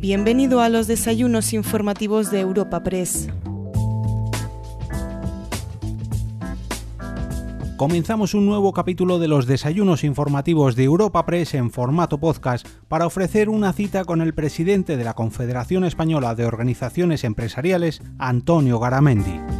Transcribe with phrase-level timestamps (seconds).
[0.00, 3.28] Bienvenido a los desayunos informativos de Europa Press.
[7.76, 13.04] Comenzamos un nuevo capítulo de los desayunos informativos de Europa Press en formato podcast para
[13.04, 19.59] ofrecer una cita con el presidente de la Confederación Española de Organizaciones Empresariales, Antonio Garamendi.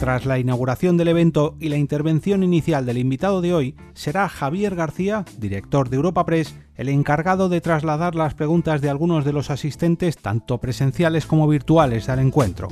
[0.00, 4.74] Tras la inauguración del evento y la intervención inicial del invitado de hoy, será Javier
[4.74, 9.48] García, director de Europa Press, el encargado de trasladar las preguntas de algunos de los
[9.48, 12.68] asistentes, tanto presenciales como virtuales, al encuentro.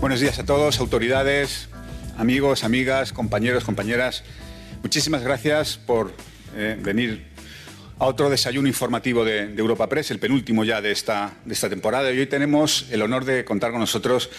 [0.00, 1.68] Buenos días a todos, autoridades,
[2.18, 4.24] amigos, amigas, compañeros, compañeras.
[4.82, 6.12] Muchísimas gracias por
[6.56, 7.35] eh, venir
[7.98, 12.12] a otro desayuno informativo de, Europa Press, el penúltimo ya de esta, de esta temporada.
[12.12, 14.30] Y hoy tenemos el honor de contar con nosotros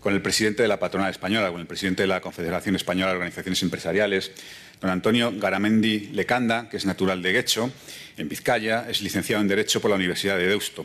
[0.00, 3.16] con el presidente de la patronal española, con el presidente de la Confederación Española de
[3.16, 4.32] Organizaciones Empresariales,
[4.80, 7.70] don Antonio Garamendi Lecanda, que es natural de Guecho,
[8.18, 10.84] en Vizcaya, es licenciado en Derecho por la Universidad de Deusto.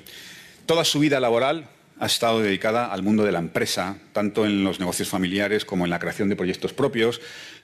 [0.65, 1.67] Toda su vida laboral
[1.99, 5.89] ha estado dedicada al mundo de la empresa, tanto en los negocios familiares como en
[5.89, 7.19] la creación de proyectos propios,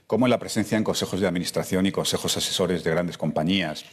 [0.08, 3.86] como en la presencia en consejos de administración y consejos asesores de grandes compañías.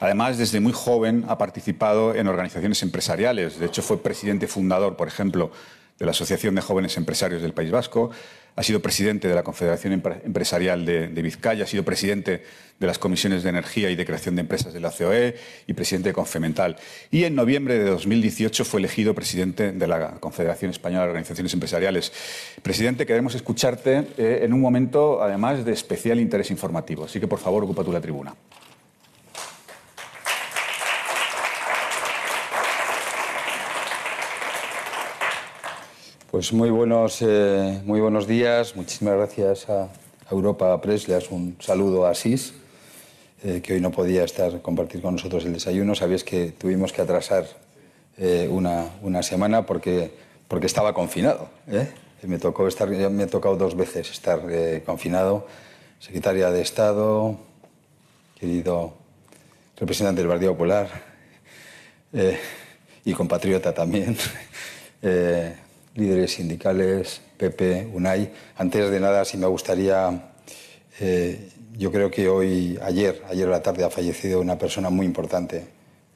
[0.00, 3.58] Además, desde muy joven ha participado en organizaciones empresariales.
[3.58, 5.50] De hecho, fue presidente fundador, por ejemplo,
[5.98, 8.10] de la Asociación de Jóvenes Empresarios del País Vasco.
[8.56, 12.44] Ha sido presidente de la Confederación Empresarial de, Vizcaya, ha sido presidente
[12.78, 15.34] de las comisiones de energía y de creación de empresas de la COE
[15.66, 16.76] y presidente de Confemental.
[17.10, 22.12] Y en noviembre de 2018 fue elegido presidente de la Confederación Española de Organizaciones Empresariales.
[22.62, 27.04] Presidente, queremos escucharte eh, en un momento, además, de especial interés informativo.
[27.04, 28.34] Así que, por favor, ocupa tú la tribuna.
[36.34, 38.74] Pues muy buenos, eh, muy buenos días.
[38.74, 39.88] Muchísimas gracias a
[40.28, 41.06] Europa Press.
[41.06, 42.54] Le das un saludo a Asís,
[43.44, 45.94] eh, que hoy no podía estar compartir con nosotros el desayuno.
[45.94, 47.46] Sabéis que tuvimos que atrasar
[48.18, 50.10] eh, una, una, semana porque,
[50.48, 51.50] porque estaba confinado.
[52.22, 54.40] Me, tocó estar, me ha tocado dos veces estar
[54.84, 55.46] confinado.
[56.00, 57.38] Secretaria de Estado,
[58.40, 58.92] querido
[59.76, 60.88] representante del Partido Popular
[63.04, 64.16] y compatriota también
[65.94, 68.30] líderes sindicales, PP, UNAI.
[68.56, 70.32] Antes de nada, si me gustaría,
[71.00, 75.06] eh, yo creo que hoy, ayer, ayer a la tarde ha fallecido una persona muy
[75.06, 75.64] importante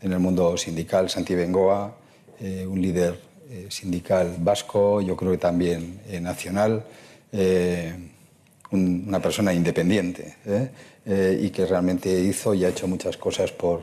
[0.01, 1.97] en el mundo sindical, Santi Bengoa,
[2.41, 3.19] eh, un líder
[3.51, 6.85] eh, sindical vasco, yo creo que también nacional,
[8.71, 10.37] una persona independiente
[11.07, 13.83] y que realmente hizo y ha hecho muchas cosas por,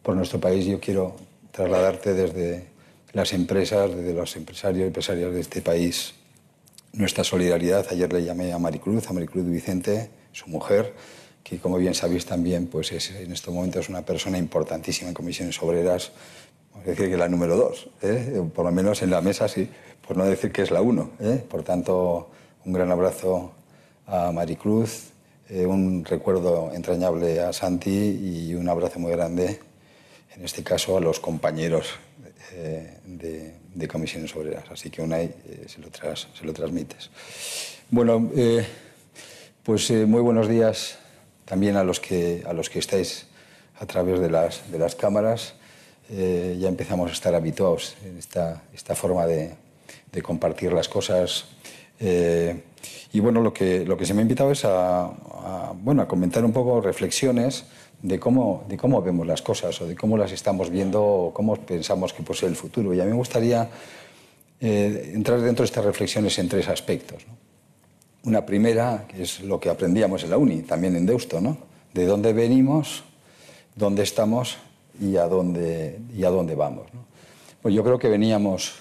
[0.00, 0.64] por nuestro país.
[0.64, 1.16] Yo quiero
[1.50, 2.73] trasladarte desde
[3.14, 6.14] las empresas, desde los empresarios y empresarias de este país,
[6.92, 7.86] nuestra solidaridad.
[7.90, 10.92] Ayer le llamé a Maricruz, a Maricruz Vicente, su mujer,
[11.44, 15.14] que como bien sabéis también pues es, en estos momentos es una persona importantísima en
[15.14, 16.10] comisiones obreras,
[16.80, 18.42] es decir que la número dos, ¿eh?
[18.52, 19.68] por lo menos en la mesa sí,
[20.06, 21.12] por no decir que es la uno.
[21.20, 21.42] ¿eh?
[21.48, 22.30] Por tanto,
[22.64, 23.52] un gran abrazo
[24.06, 25.10] a Maricruz,
[25.48, 27.90] eh, un recuerdo entrañable a Santi
[28.50, 29.60] y un abrazo muy grande,
[30.34, 31.86] en este caso a los compañeros
[32.52, 34.64] eh, de, comisiones obreras.
[34.70, 37.10] Así que UNAI eh, se, lo se, lo transmites.
[37.90, 38.64] Bueno, eh,
[39.62, 40.98] pues muy buenos días
[41.44, 43.26] también a los que, a los que estáis
[43.78, 45.54] a través de las, de las cámaras.
[46.08, 49.54] ya empezamos a estar habituados en esta, esta forma de,
[50.12, 51.46] de compartir las cosas.
[52.00, 55.10] y bueno, lo que, lo que se me ha invitado es a,
[55.74, 57.64] bueno, a comentar un poco reflexiones
[58.02, 61.56] de cómo, de cómo vemos las cosas o de cómo las estamos viendo o cómo
[61.56, 62.92] pensamos que posee el futuro.
[62.94, 63.68] Y a mí me gustaría
[64.60, 67.24] eh, entrar dentro de estas reflexiones en tres aspectos.
[68.24, 71.58] Una primera, que es lo que aprendíamos en la uni, también en Deusto, ¿no?
[71.94, 73.04] de dónde venimos,
[73.76, 74.58] dónde estamos
[75.00, 76.86] y a dónde, y a dónde vamos.
[77.62, 78.74] Pues yo creo que veníamos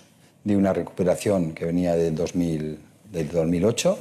[0.43, 2.79] de una recuperación que venía del, 2000,
[3.11, 3.97] del 2008,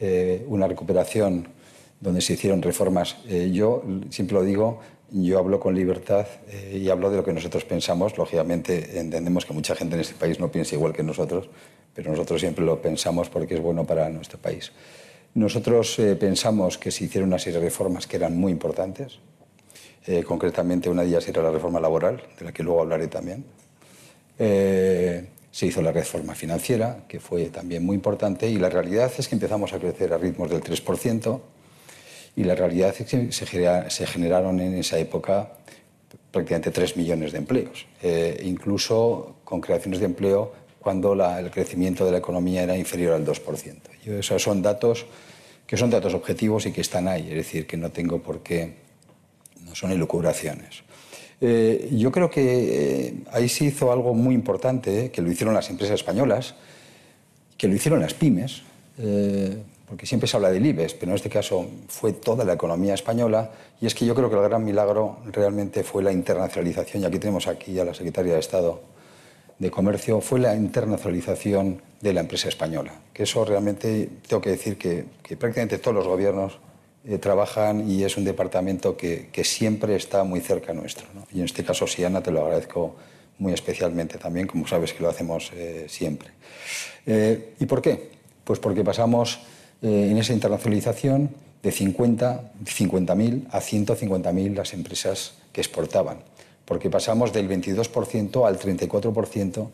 [0.00, 1.46] eh, una recuperación
[2.00, 3.16] donde se hicieron reformas.
[3.28, 4.80] Eh, yo siempre lo digo,
[5.12, 8.16] yo hablo con libertad eh, y hablo de lo que nosotros pensamos.
[8.16, 11.48] Lógicamente entendemos que mucha gente en este país no piensa igual que nosotros,
[11.94, 14.72] pero nosotros siempre lo pensamos porque es bueno para nuestro país.
[15.34, 19.20] Nosotros eh, pensamos que se hicieron una serie de reformas que eran muy importantes.
[20.26, 23.44] concretamente una de ellas era la reforma laboral, de la que luego hablaré también.
[24.38, 29.34] se hizo la reforma financiera, que fue también muy importante, y la realidad es que
[29.34, 31.40] empezamos a crecer a ritmos del 3%,
[32.40, 35.50] y la realidad es que se, generaron en esa época
[36.30, 42.12] prácticamente 3 millones de empleos, eh, incluso con creaciones de empleo cuando el crecimiento de
[42.12, 43.76] la economía era inferior al 2%.
[44.06, 45.04] esos son datos
[45.66, 48.72] que son datos objetivos y que están ahí, es decir, que no tengo por qué
[49.66, 50.82] no son elucubraciones.
[51.42, 55.68] Eh, yo creo que eh, ahí se hizo algo muy importante, que lo hicieron las
[55.68, 56.54] empresas españolas,
[57.58, 58.62] que lo hicieron las pymes,
[59.90, 63.50] porque siempre se habla del IBEX, pero en este caso fue toda la economía española,
[63.80, 67.18] y es que yo creo que el gran milagro realmente fue la internacionalización, y aquí
[67.18, 68.82] tenemos aquí a la secretaria de Estado
[69.58, 74.78] de Comercio, fue la internacionalización de la empresa española, que eso realmente tengo que decir
[74.78, 75.06] que,
[75.36, 76.60] prácticamente todos los gobiernos
[77.04, 81.08] eh, trabajan y es un departamento que, siempre está muy cerca nuestro.
[81.32, 82.94] Y en este caso, Siana, te lo agradezco
[83.40, 86.28] muy especialmente también, como sabes que lo hacemos eh, siempre.
[87.06, 88.12] Eh, ¿Y por qué?
[88.44, 89.40] Pues porque pasamos
[89.82, 91.30] en esa internacionalización
[91.62, 96.18] de 50 50.000 a 150.000 las empresas que exportaban,
[96.64, 99.68] porque pasamos del 22% al 34%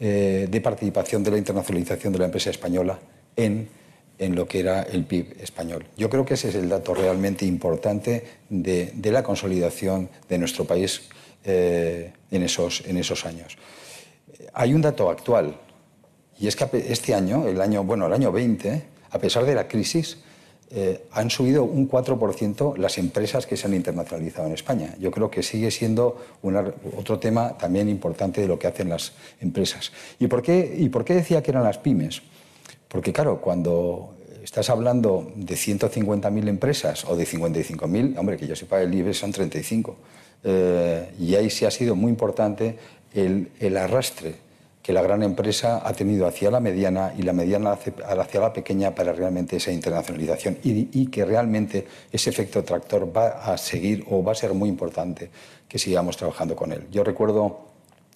[0.00, 2.98] eh, de participación de la internacionalización de la empresa española
[3.36, 3.68] en,
[4.18, 5.86] en, lo que era el PIB español.
[5.96, 10.64] Yo creo que ese es el dato realmente importante de, de la consolidación de nuestro
[10.64, 11.02] país
[11.44, 13.56] eh, en, esos, en esos años.
[14.54, 15.56] Hay un dato actual,
[16.38, 19.68] y es que este año, el año, bueno, el año 20, a pesar de la
[19.68, 20.18] crisis,
[20.74, 24.94] eh, han subido un 4% las empresas que se han internacionalizado en España.
[24.98, 26.16] Yo creo que sigue siendo
[26.96, 29.12] otro tema también importante de lo que hacen las
[29.42, 29.92] empresas.
[30.18, 32.22] ¿Y por, qué, ¿Y por qué decía que eran las pymes?
[32.88, 38.80] Porque claro, cuando estás hablando de 150.000 empresas o de 55.000, hombre, que yo sepa,
[38.80, 39.96] el IBEX son 35.
[40.44, 42.78] Eh, y ahí sí ha sido muy importante
[43.12, 44.36] el, el arrastre
[44.82, 48.94] que la gran empresa ha tenido hacia la mediana y la mediana hacia la pequeña
[48.94, 54.32] para realmente esa internacionalización y, que realmente ese efecto tractor va a seguir o va
[54.32, 55.30] a ser muy importante
[55.68, 56.88] que sigamos trabajando con él.
[56.90, 57.60] Yo recuerdo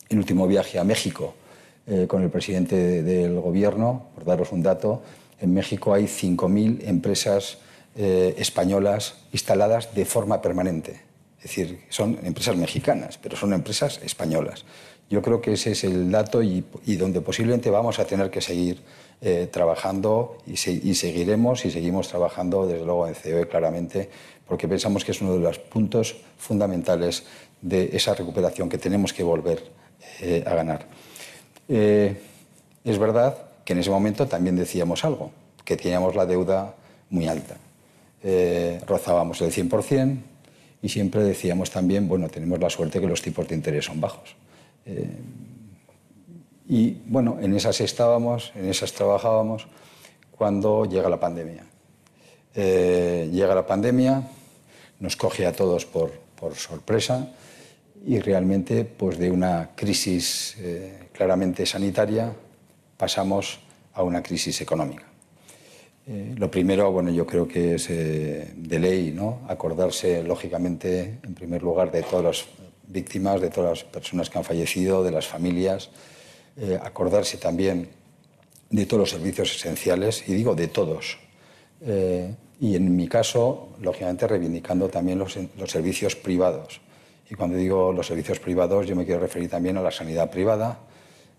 [0.08, 1.34] el último viaje a México
[1.86, 5.02] eh, con el presidente del gobierno, por daros un dato,
[5.40, 7.58] en México hay 5.000 empresas
[7.94, 11.00] eh, españolas instaladas de forma permanente.
[11.38, 14.64] Es decir, son empresas mexicanas, pero son empresas españolas.
[15.08, 16.64] Yo creo que ese es el dato y,
[16.96, 18.82] donde posiblemente vamos a tener que seguir
[19.20, 24.10] eh, trabajando y, seguiremos y seguimos trabajando desde luego en COE claramente
[24.46, 27.24] porque pensamos que es uno de los puntos fundamentales
[27.62, 29.64] de esa recuperación que tenemos que volver
[30.20, 30.86] eh, a ganar.
[31.68, 32.20] Eh,
[32.84, 35.30] es verdad que en ese momento también decíamos algo,
[35.64, 36.74] que teníamos la deuda
[37.10, 37.56] muy alta.
[38.86, 40.18] rozábamos el 100%
[40.82, 44.36] y siempre decíamos también, bueno, tenemos la suerte que los tipos de interés son bajos.
[44.86, 45.18] Eh,
[46.68, 49.66] y bueno, en esas estábamos, en esas trabajábamos
[50.30, 51.64] cuando llega la pandemia.
[52.54, 54.22] Eh, llega la pandemia,
[55.00, 57.32] nos coge a todos por, por sorpresa
[58.04, 62.32] y realmente pues de una crisis eh, claramente sanitaria
[62.96, 63.60] pasamos
[63.94, 65.04] a una crisis económica.
[66.36, 69.40] lo primero, bueno, yo creo que es de ley, ¿no?
[69.48, 72.46] Acordarse, lógicamente, en primer lugar, de todos los
[72.88, 75.90] víctimas, de todas las personas que han fallecido, de las familias,
[76.56, 77.88] eh, acordarse también
[78.70, 81.18] de todos los servicios esenciales, y digo de todos.
[81.82, 86.80] Eh, y en mi caso, lógicamente, reivindicando también los, los, servicios privados.
[87.28, 90.78] Y cuando digo los servicios privados, yo me quiero referir también a la sanidad privada.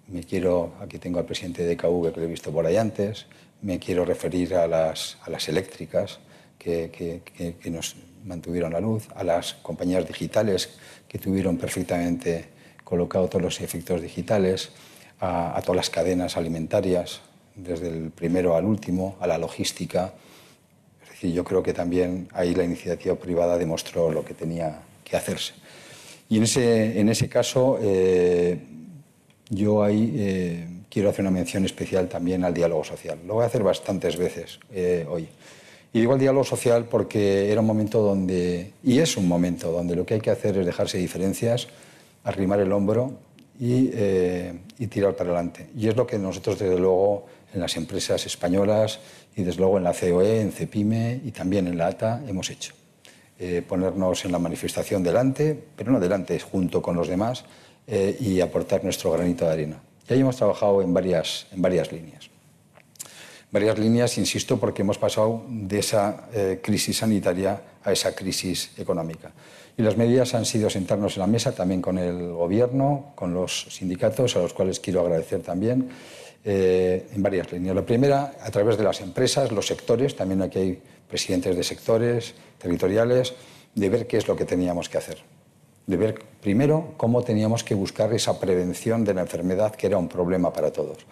[0.08, 3.26] Me quiero, aquí tengo al presidente de KV que lo he visto por ahí antes.
[3.62, 6.20] Me quiero referir a las, a las eléctricas
[6.60, 10.70] que, que, que nos mantuvieron la luz, a las compañías digitales
[11.08, 12.46] que tuvieron perfectamente
[12.84, 14.72] colocados todos los efectos digitales,
[15.20, 17.22] a, todas las cadenas alimentarias,
[17.56, 20.14] desde el primero al último, a la logística.
[21.04, 25.18] Es decir, yo creo que también ahí la iniciativa privada demostró lo que tenía que
[25.18, 25.54] hacerse.
[26.30, 28.60] Y en ese, en ese caso, eh,
[29.50, 33.20] yo ahí eh, quiero hacer una mención especial también al diálogo social.
[33.26, 35.28] Lo voy a hacer bastantes veces eh, hoy.
[35.94, 39.96] Y digo el diálogo social porque era un momento donde, y es un momento donde
[39.96, 41.68] lo que hay que hacer es dejarse diferencias,
[42.24, 43.14] arrimar el hombro
[43.60, 44.54] y, eh,
[44.90, 45.70] tirar para adelante.
[45.76, 49.00] Y es lo que nosotros, desde luego, en las empresas españolas
[49.36, 52.74] y desde luego en la COE, en CEPIME y también en la ATA hemos hecho.
[53.40, 57.46] Eh, ponernos en la manifestación delante, pero no delante, junto con los demás,
[57.86, 59.82] eh, y aportar nuestro granito de arena.
[60.10, 62.30] Y ahí hemos trabajado en varias, en varias líneas
[63.52, 69.32] varias líneas, insisto, porque hemos pasado de esa eh, crisis sanitaria a esa crisis económica.
[69.78, 73.68] Y las medidas han sido sentarnos en la mesa también con el Gobierno, con los
[73.70, 75.90] sindicatos, a los cuales quiero agradecer también,
[76.44, 77.76] eh, en varias líneas.
[77.76, 82.34] La primera, a través de las empresas, los sectores, también aquí hay presidentes de sectores
[82.58, 83.34] territoriales,
[83.76, 85.20] de ver qué es lo que teníamos que hacer.
[85.86, 90.10] De ver primero cómo teníamos que buscar esa prevención de la enfermedad, que era un
[90.10, 91.06] problema para todos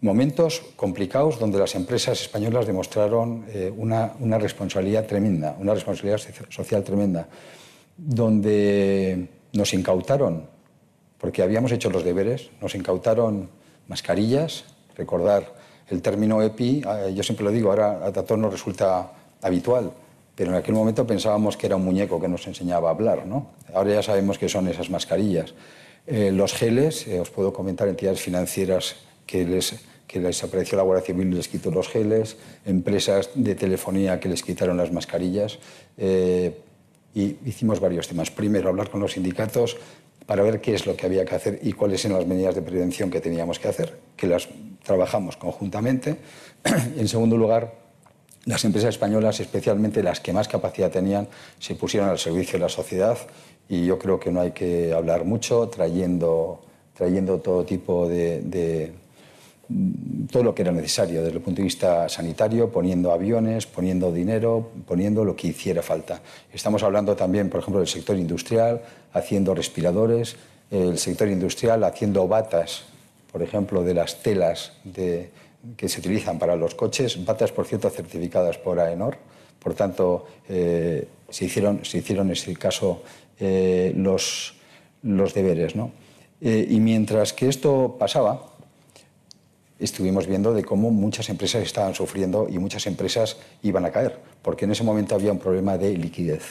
[0.00, 7.28] momentos complicados donde las empresas españolas demostraron eh, una, responsabilidad tremenda, una responsabilidad social tremenda.
[7.96, 10.46] donde nos incautaron,
[11.18, 13.48] porque habíamos hecho los deberes, nos incautaron
[13.88, 14.64] mascarillas,
[14.96, 15.52] recordar
[15.88, 19.10] el término EPI, eh, yo siempre lo digo, ahora a todos nos resulta
[19.42, 19.90] habitual,
[20.34, 23.48] pero en aquel momento pensábamos que era un muñeco que nos enseñaba a hablar, ¿no?
[23.74, 25.54] Ahora ya sabemos que son esas mascarillas.
[26.06, 28.96] Eh, los geles, eh, os puedo comentar entidades financieras
[29.28, 29.76] que les,
[30.08, 34.28] que les apareció la Guardia Civil y les quitó los geles, empresas de telefonía que
[34.28, 35.60] les quitaron las mascarillas.
[37.14, 38.30] y hicimos varios temas.
[38.30, 39.76] Primero, hablar con los sindicatos
[40.26, 42.62] para ver qué es lo que había que hacer y cuáles eran las medidas de
[42.62, 44.48] prevención que teníamos que hacer, que las
[44.84, 46.16] trabajamos conjuntamente.
[46.96, 47.72] en segundo lugar,
[48.44, 52.68] las empresas españolas, especialmente las que más capacidad tenían, se pusieron al servicio de la
[52.68, 53.18] sociedad
[53.68, 56.60] y yo creo que no hay que hablar mucho trayendo,
[56.94, 58.92] trayendo todo tipo de,
[60.30, 64.70] todo lo que era necesario desde el punto de vista sanitario, poniendo aviones, poniendo dinero,
[64.86, 66.20] poniendo lo que hiciera falta.
[66.52, 68.82] Estamos hablando también, por ejemplo, del sector industrial,
[69.12, 70.36] haciendo respiradores,
[70.70, 72.84] el sector industrial haciendo batas
[73.32, 74.72] por ejemplo, de las telas
[75.76, 79.16] que se utilizan para los coches, batas, por cierto, certificadas por AENOR.
[79.58, 83.02] Por tanto, eh, se, hicieron, se hicieron en ese caso
[83.38, 84.54] eh, los,
[85.02, 85.76] los, deberes.
[85.76, 85.92] ¿no?
[86.40, 88.46] Eh, y mientras que esto pasaba,
[89.78, 94.64] estuvimos viendo de cómo muchas empresas estaban sufriendo y muchas empresas iban a caer, porque
[94.64, 96.42] en ese momento había un problema de liquidez,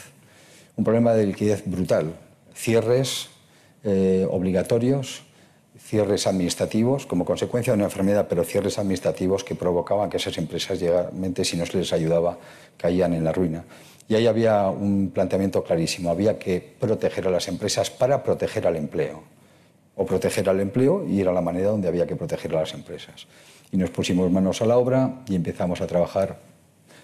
[0.75, 2.13] un problema de liquidez brutal,
[2.53, 3.29] cierres
[4.29, 5.23] obligatorios,
[5.79, 10.79] cierres administrativos como consecuencia de una enfermedad, pero cierres administrativos que provocaban que esas empresas,
[10.79, 12.37] llegamente, si no se les ayudaba,
[12.77, 13.63] caían en la ruina.
[14.09, 16.09] Y ahí había un planteamiento clarísimo.
[16.09, 19.23] Había que proteger a las empresas para proteger al empleo.
[19.97, 23.27] O proteger al empleo y era la manera donde había que proteger a las empresas.
[23.71, 26.39] Y nos pusimos manos a la obra y empezamos a trabajar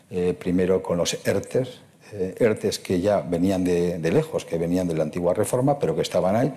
[0.10, 1.82] eh, primero con los ERTES,
[2.14, 6.04] eh, que ya venían de, de, lejos, que venían de la antigua reforma, pero que
[6.04, 6.54] estaban ahí,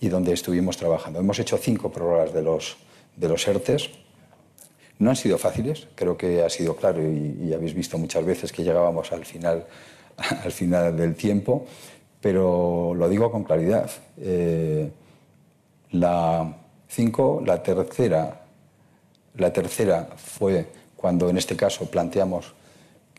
[0.00, 1.18] y donde estuvimos trabajando.
[1.18, 2.76] Hemos hecho cinco prórrogas de los,
[3.16, 3.90] de los ERTES.
[4.98, 8.62] No han sido fáciles, creo que ha sido claro y, habéis visto muchas veces que
[8.62, 9.66] llegábamos al final,
[10.44, 11.66] al final del tiempo,
[12.20, 13.90] pero lo digo con claridad.
[14.18, 14.90] Eh,
[15.92, 16.56] la
[16.90, 18.42] cinco, la tercera,
[19.36, 20.66] la tercera fue
[20.96, 22.52] cuando en este caso planteamos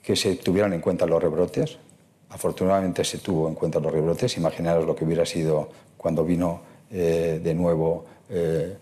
[0.03, 1.77] que se tuvieran en cuenta los rebrotes.
[2.29, 4.37] Afortunadamente se tuvo en cuenta los rebrotes.
[4.37, 6.61] Imaginaros lo que hubiera sido cuando vino
[6.91, 8.77] eh, de nuevo eh,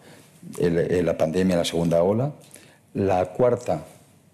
[0.59, 2.31] la pandemia, la segunda ola.
[2.93, 3.85] La cuarta,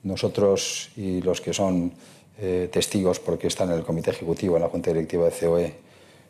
[0.04, 1.92] nosotros y los que son
[2.40, 5.76] eh, testigos porque están en el comité ejecutivo, en la junta directiva de COE,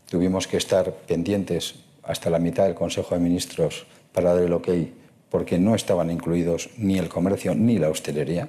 [0.09, 4.69] tuvimos que estar pendientes hasta la mitad del Consejo de Ministros para dar el ok
[5.29, 8.47] porque no estaban incluidos ni el comercio ni la hostelería,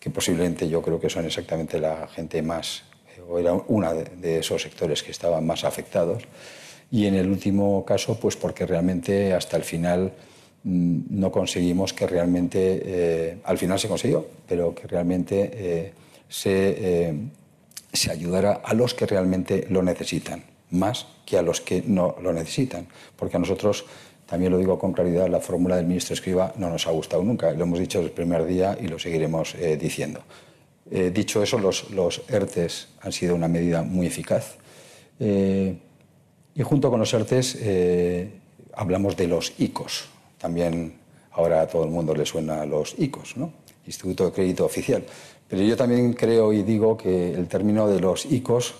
[0.00, 2.82] que posiblemente yo creo que son exactamente la gente más,
[3.28, 6.24] o era una de esos sectores que estaban más afectados.
[6.90, 10.12] Y en el último caso, pues porque realmente hasta el final
[10.64, 15.92] mm, no conseguimos que realmente, eh, al final se consiguió, pero que realmente eh,
[16.28, 17.14] se, eh,
[17.92, 22.32] se ayudara a los que realmente lo necesitan, más que a los que no lo
[22.32, 22.86] necesitan.
[23.16, 23.84] Porque a nosotros,
[24.26, 27.52] también lo digo con claridad, la fórmula del ministro Escriba no nos ha gustado nunca,
[27.52, 30.20] lo hemos dicho desde el primer día y lo seguiremos diciendo.
[30.90, 34.56] dicho eso, los, los, ERTES han sido una medida muy eficaz.
[36.54, 38.30] Y junto con los ERTES eh,
[38.74, 40.08] hablamos de los ICOs.
[40.38, 40.94] También
[41.32, 43.52] ahora a todo el mundo le suena a los ICOs, ¿no?
[43.86, 45.04] Instituto de Crédito Oficial.
[45.48, 48.74] Pero yo también creo y digo que el término de los ICOs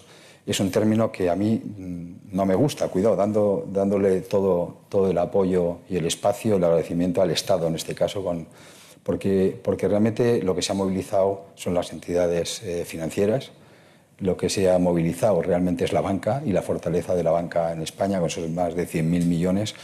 [0.50, 5.10] es un término que a mí mm, no me gusta, cuidado, dando, dándole todo, todo
[5.10, 8.46] el apoyo y el espacio, el agradecimiento al Estado en este caso, con,
[9.02, 13.52] porque, porque realmente lo que se ha movilizado son las entidades eh, financieras,
[14.18, 17.72] lo que se ha movilizado realmente es la banca y la fortaleza de la banca
[17.72, 19.74] en España, con esos más de 100.000 millones,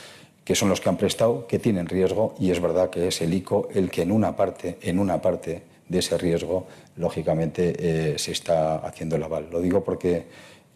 [0.45, 3.33] que son los que han prestado, que tienen riesgo, y es verdad que es el
[3.35, 8.33] ICO el que en una parte, en una parte de ese riesgo, lógicamente, eh, se
[8.33, 9.49] está haciendo el aval.
[9.51, 10.27] Lo digo porque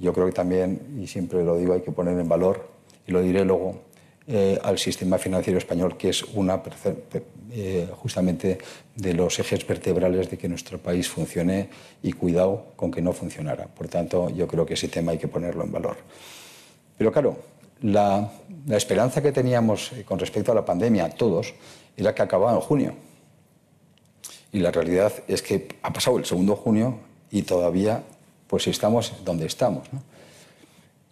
[0.01, 2.69] yo creo que también, y siempre lo digo, hay que poner en valor,
[3.07, 3.83] y lo diré luego,
[4.27, 6.63] eh, al sistema financiero español, que es una
[7.51, 8.59] eh, justamente
[8.95, 11.69] de los ejes vertebrales de que nuestro país funcione
[12.03, 13.67] y cuidado con que no funcionara.
[13.67, 15.97] Por tanto, yo creo que ese tema hay que ponerlo en valor.
[16.97, 17.39] Pero claro,
[17.83, 18.31] la,
[18.69, 21.55] esperanza que teníamos eh, con respecto a la pandemia, todos,
[21.97, 22.95] era que acababa en junio.
[24.53, 28.05] Y la realidad es que ha pasado el segundo junio y todavía
[28.51, 29.87] pues estamos donde estamos.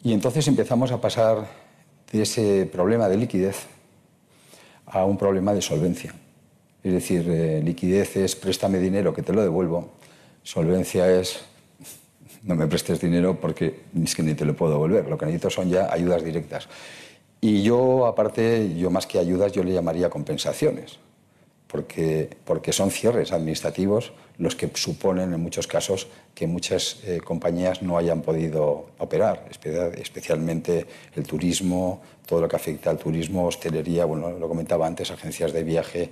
[0.02, 1.46] Y entonces empezamos a pasar
[2.10, 3.66] de ese problema de liquidez
[4.86, 6.12] a un problema de solvencia.
[6.82, 9.92] Es decir, eh, liquidez es préstame dinero que te lo devuelvo,
[10.42, 11.44] solvencia es
[12.42, 15.08] no me prestes dinero porque es que ni te lo puedo devolver.
[15.08, 16.68] Lo que necesito son ya ayudas directas.
[17.40, 20.98] Y yo, aparte, yo más que ayudas, yo le llamaría compensaciones,
[21.68, 27.82] porque, porque son cierres administrativos los que suponen en muchos casos que muchas eh, compañías
[27.82, 34.30] no hayan podido operar, especialmente el turismo, todo lo que afecta al turismo, hostelería, bueno,
[34.30, 36.10] lo comentaba antes, agencias de viaje,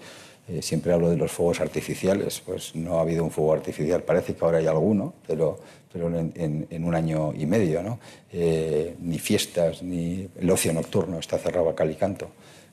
[0.48, 4.34] eh, siempre hablo de los fuegos artificiales, pues no ha habido un fuego artificial, parece
[4.34, 5.58] que ahora hay alguno, pero,
[5.92, 7.98] pero en, un año y medio, ¿no?
[8.32, 12.28] Eh, ni fiestas, ni el ocio nocturno está cerrado a cal y canto.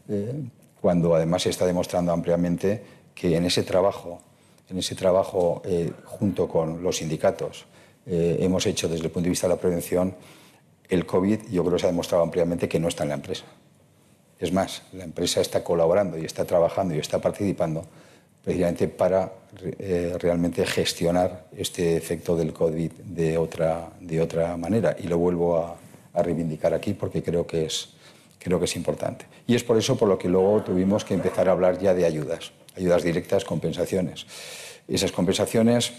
[0.07, 0.33] Eh,
[0.79, 2.83] cuando además se está demostrando ampliamente
[3.15, 4.21] que en ese trabajo,
[4.69, 5.61] en ese trabajo
[6.05, 7.65] junto con los sindicatos,
[8.05, 10.15] hemos hecho desde el punto de vista de la prevención,
[10.89, 13.45] el COVID yo creo que se ha demostrado ampliamente que no está en la empresa
[14.43, 17.85] es más, la empresa está colaborando y está trabajando y está participando
[18.43, 19.31] precisamente para
[19.79, 24.97] eh, realmente gestionar este efecto del COVID de otra, de otra manera.
[24.99, 25.77] Y lo vuelvo a,
[26.15, 27.89] reivindicar aquí porque creo que, es,
[28.37, 29.25] creo que es importante.
[29.47, 32.05] Y es por eso por lo que luego tuvimos que empezar a hablar ya de
[32.05, 34.25] ayudas, ayudas directas, compensaciones.
[34.87, 35.91] Esas compensaciones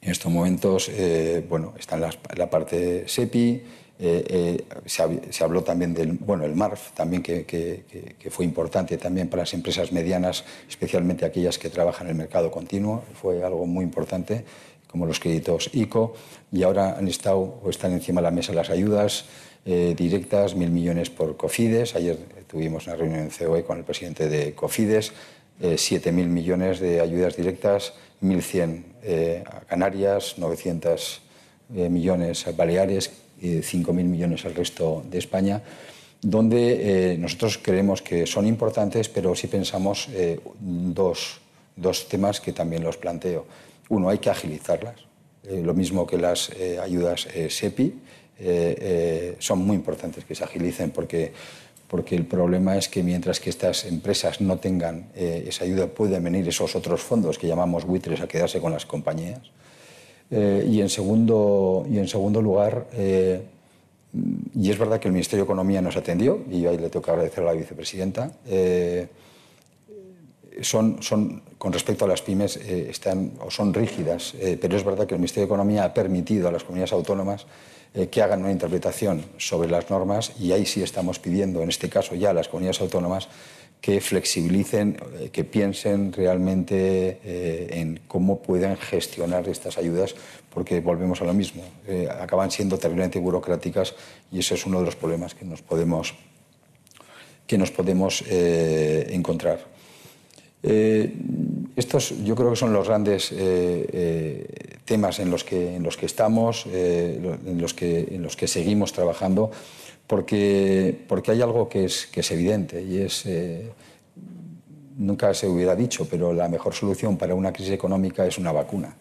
[0.00, 3.62] en estos momentos eh, bueno, están en la parte SEPI,
[4.02, 9.28] eh, eh, se, habló también del bueno, el MARF, también que, que, fue importante también
[9.28, 13.84] para las empresas medianas, especialmente aquellas que trabajan en el mercado continuo, fue algo muy
[13.84, 14.46] importante,
[14.86, 16.14] como los créditos ICO,
[16.50, 19.26] y ahora han estado o están encima de la mesa las ayudas
[19.66, 21.94] eh, directas, mil millones por COFIDES.
[21.94, 22.16] Ayer
[22.46, 25.12] tuvimos una reunión en COE con el presidente de COFIDES,
[25.76, 31.20] siete mil millones de ayudas directas, 1.100 a Canarias, 900
[31.68, 35.62] millones a Baleares, 5.000 millones al resto de España,
[36.20, 41.40] donde eh, nosotros creemos que son importantes, pero sí pensamos eh, dos,
[41.76, 43.46] dos, temas que también los planteo.
[43.88, 44.96] Uno, hay que agilizarlas,
[45.44, 46.50] eh, lo mismo que las
[46.82, 47.94] ayudas SEPI,
[49.38, 51.32] son muy importantes que se agilicen porque
[51.90, 56.46] porque el problema es que mientras que estas empresas no tengan esa ayuda, pueden venir
[56.48, 59.50] esos otros fondos que llamamos buitres a quedarse con las compañías.
[60.30, 63.42] Eh, y, en segundo, y en segundo lugar, eh,
[64.54, 67.42] y es verdad que el Ministerio de Economía nos atendió, y ahí le que agradecer
[67.42, 69.08] a la vicepresidenta, eh,
[70.62, 75.14] son, son, con respecto a las pymes están, o son rígidas, pero es verdad que
[75.14, 77.46] el Ministerio de Economía ha permitido a las comunidades autónomas
[78.10, 82.14] que hagan una interpretación sobre las normas y ahí sí estamos pidiendo, en este caso
[82.14, 83.28] ya a las comunidades autónomas,
[83.80, 90.14] que flexibilicen, eh, que piensen realmente eh, en cómo pueden gestionar estas ayudas,
[90.52, 93.94] porque volvemos a lo mismo, eh, acaban siendo terriblemente burocráticas
[94.30, 96.14] y ese es uno de los problemas que nos podemos,
[97.46, 99.69] que nos podemos encontrar.
[100.62, 103.34] Estos yo creo que son los grandes
[104.84, 108.92] temas en los que, en los que estamos, en, los que, en los que seguimos
[108.92, 109.50] trabajando
[110.10, 113.70] porque, porque hay algo que es, que es evidente y es, eh,
[114.96, 118.96] nunca se hubiera dicho, pero la mejor solución para una crisis económica es una vacuna.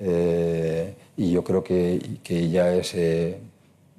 [0.00, 3.38] Eh, y yo creo que, que ya es eh,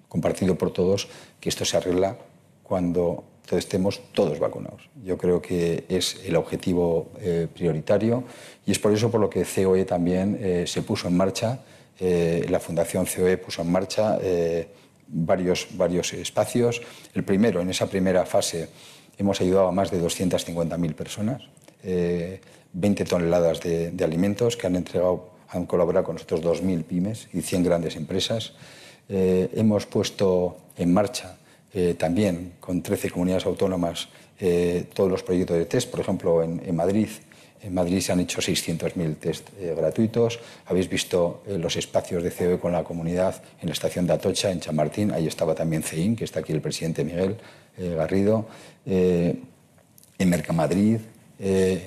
[0.08, 1.08] compartido por todos
[1.40, 2.18] que esto se arregla
[2.64, 3.26] cuando
[3.58, 4.90] estemos todos vacunados.
[5.04, 7.10] Yo creo que es el objetivo
[7.54, 8.24] prioritario
[8.66, 11.60] y es por eso por lo que COE también se puso en marcha,
[12.00, 14.18] la Fundación COE puso en marcha
[15.12, 16.82] varios, varios espacios.
[17.14, 18.70] El primero, en esa primera fase,
[19.18, 21.42] hemos ayudado a más de 250.000 personas,
[21.84, 22.44] 20
[23.04, 27.64] eh, toneladas de, alimentos que han entregado, han colaborado con nosotros 2.000 pymes y 100
[27.64, 28.54] grandes empresas.
[29.10, 31.39] Eh, hemos puesto en marcha
[31.74, 34.10] eh, también con 13 comunidades autónomas
[34.94, 37.10] todos los proyectos de test, por ejemplo, en, Madrid
[37.62, 40.40] en Madrid se han hecho 600.000 test eh, gratuitos.
[40.66, 44.52] Habéis visto eh, los espacios de COE con la comunidad en la estación de Atocha,
[44.52, 45.12] en Chamartín.
[45.12, 47.38] Ahí estaba también CEIN, que está aquí el presidente Miguel
[47.78, 48.48] eh, Garrido.
[48.86, 51.00] en Mercamadrid,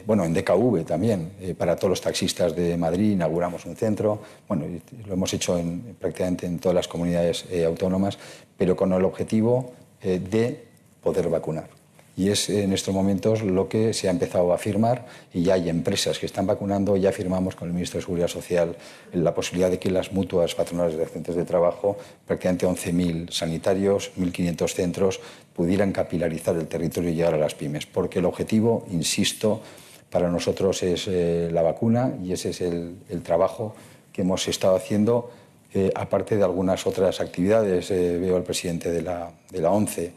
[0.07, 4.21] bueno, en DKV también, para todos los taxistas de Madrid inauguramos un centro.
[4.49, 4.65] Bueno,
[5.07, 8.19] lo hemos hecho en, prácticamente en todas las comunidades autónomas,
[8.57, 10.65] pero con el objetivo de
[11.03, 11.82] poder vacunar.
[12.15, 15.71] Y es en estos momentos lo que se ha empezado a firmar y ya hay
[15.71, 16.97] empresas que están vacunando.
[16.97, 18.77] Ya firmamos con el ministro de Seguridad Social
[19.13, 21.97] la posibilidad de que las mutuas patronales de centros de trabajo,
[22.27, 25.21] prácticamente 11.000 sanitarios, 1.500 centros,
[25.55, 27.87] pudieran capilarizar el territorio y llegar a las pymes.
[27.87, 29.63] Porque el objetivo, insisto,
[30.11, 33.75] para nosotros es eh, la vacuna y ese es el, trabajo
[34.13, 35.31] que hemos estado haciendo,
[35.73, 37.91] eh, aparte de algunas otras actividades.
[37.91, 40.13] Eh, veo al presidente de la, de la ONCE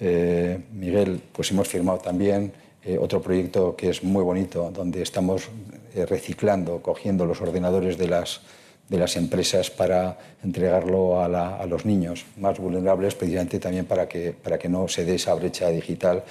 [0.00, 5.50] eh, Miguel, pues hemos firmado también eh, otro proyecto que es muy bonito, donde estamos
[5.94, 8.40] eh, reciclando, cogiendo los ordenadores de las,
[8.88, 14.58] de las empresas para entregarlo a, los niños más vulnerables, precisamente también para que, para
[14.58, 16.24] que no se dé esa brecha digital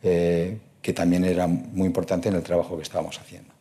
[0.00, 3.52] que también era muy importante en el trabajo que estábamos haciendo.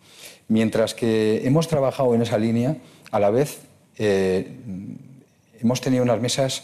[0.47, 2.77] Mientras que hemos trabajado en esa línea,
[3.09, 3.57] a la vez
[3.97, 6.63] hemos tenido unas mesas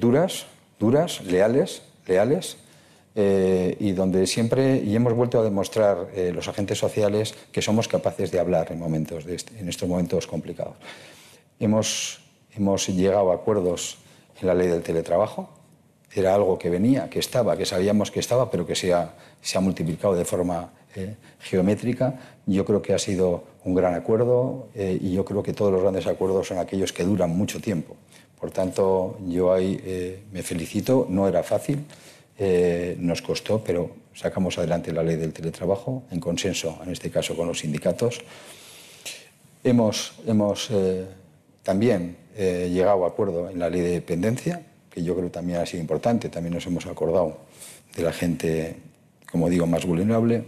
[0.00, 0.46] duras,
[0.78, 2.56] duras, leales, leales,
[3.14, 8.38] y donde siempre, y hemos vuelto a demostrar los agentes sociales que somos capaces de
[8.38, 10.76] hablar en, momentos este, en estos momentos complicados.
[11.58, 12.20] Hemos,
[12.56, 13.98] hemos llegado a acuerdos
[14.40, 15.50] en la ley del teletrabajo,
[16.12, 19.58] era algo que venía, que estaba, que sabíamos que estaba, pero que se ha, se
[19.58, 22.18] ha multiplicado de forma eh, geométrica.
[22.46, 25.82] Yo creo que ha sido un gran acuerdo eh, y yo creo que todos los
[25.82, 27.96] grandes acuerdos son aquellos que duran mucho tiempo.
[28.40, 31.84] Por tanto, yo ahí eh, me felicito, no era fácil,
[32.98, 37.46] nos costó, pero sacamos adelante la ley del teletrabajo en consenso, en este caso con
[37.46, 38.22] los sindicatos.
[39.62, 40.70] Hemos, hemos
[41.62, 45.82] también llegado a acuerdo en la ley de dependencia, que yo creo también ha sido
[45.82, 47.36] importante, también nos hemos acordado
[47.94, 48.76] de la gente,
[49.30, 50.44] como digo, más vulnerable.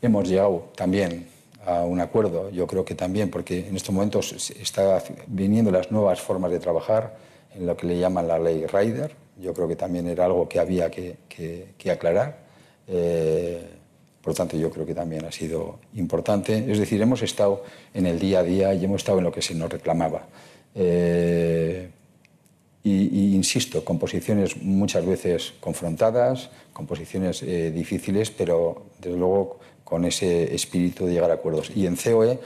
[0.00, 1.26] Hemos llegado también
[1.68, 6.18] a un acuerdo, yo creo que también, porque en estos momentos está viniendo las nuevas
[6.18, 7.16] formas de trabajar
[7.54, 9.14] en lo que le llaman la ley Rider.
[9.38, 11.18] Yo creo que también era algo que había que,
[11.90, 12.38] aclarar.
[12.86, 13.66] Eh,
[14.22, 16.70] por lo tanto, yo creo que también ha sido importante.
[16.72, 19.42] Es decir, hemos estado en el día a día y hemos estado en lo que
[19.42, 20.26] se nos reclamaba.
[20.74, 21.90] Eh,
[22.82, 30.04] y, insisto, con posiciones muchas veces confrontadas, con posiciones eh, difíciles, pero desde luego con
[30.04, 31.72] ese espíritu de llegar a acuerdos.
[31.74, 32.38] Y en COE,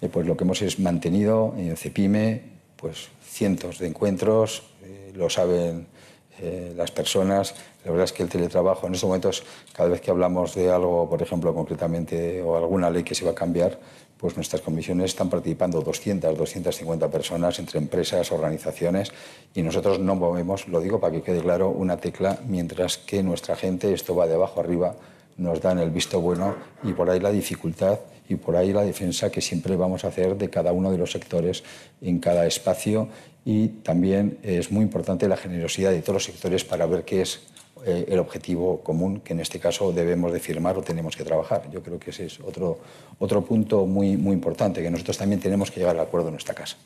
[0.00, 2.42] eh, pues lo que hemos es mantenido, en CEPIME,
[2.76, 5.86] pues cientos de encuentros, eh, lo saben
[6.76, 7.52] las personas.
[7.84, 11.10] La verdad es que el teletrabajo en estos momentos, cada vez que hablamos de algo,
[11.10, 13.76] por ejemplo, concretamente, o alguna ley que se va a cambiar,
[14.18, 19.12] pues nuestras comisiones están participando 200, 250 personas entre empresas, organizaciones
[19.54, 23.56] y nosotros no movemos, lo digo para que quede claro, una tecla, mientras que nuestra
[23.56, 24.96] gente, esto va de abajo arriba,
[25.38, 27.98] nos dan el visto bueno y por ahí la dificultad
[28.28, 31.12] y por ahí la defensa que siempre vamos a hacer de cada uno de los
[31.12, 31.64] sectores
[32.02, 33.08] en cada espacio
[33.44, 37.40] y también es muy importante la generosidad de todos los sectores para ver qué es
[37.86, 41.70] eh, el objetivo común que en este caso debemos de firmar o tenemos que trabajar.
[41.70, 42.80] Yo creo que ese es otro,
[43.18, 46.54] otro punto muy, muy importante, que nosotros también tenemos que llegar al acuerdo en esta
[46.54, 46.76] casa.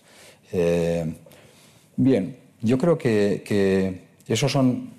[0.53, 1.15] Eh,
[1.97, 4.91] bien, yo creo que, que, esos son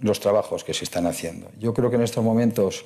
[0.00, 1.48] los trabajos que se están haciendo.
[1.58, 2.84] Yo creo que en estos momentos,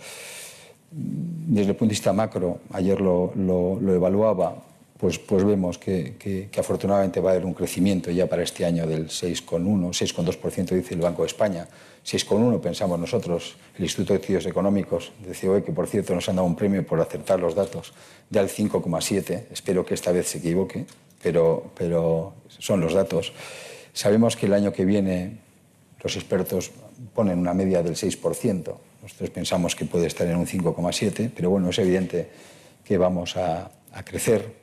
[0.91, 4.63] desde el punto de vista macro, ayer lo, lo evaluaba,
[5.01, 9.09] pues, pues vemos que, afortunadamente va a haber un crecimiento ya para este año del
[9.09, 11.67] 6,1, 6,2% dice el Banco de España,
[12.05, 16.37] 6,1 pensamos nosotros, el Instituto de Estudios Económicos de COE, que por cierto nos han
[16.37, 17.95] dado un premio por acertar los datos,
[18.29, 20.85] ya el 5,7, espero que esta vez se equivoque,
[21.23, 23.33] pero, pero son los datos.
[23.95, 25.39] Sabemos que el año que viene
[26.03, 26.73] los expertos
[27.15, 31.71] ponen una media del 6%, nosotros pensamos que puede estar en un 5,7, pero bueno,
[31.71, 32.29] es evidente
[32.85, 34.61] que vamos a, a crecer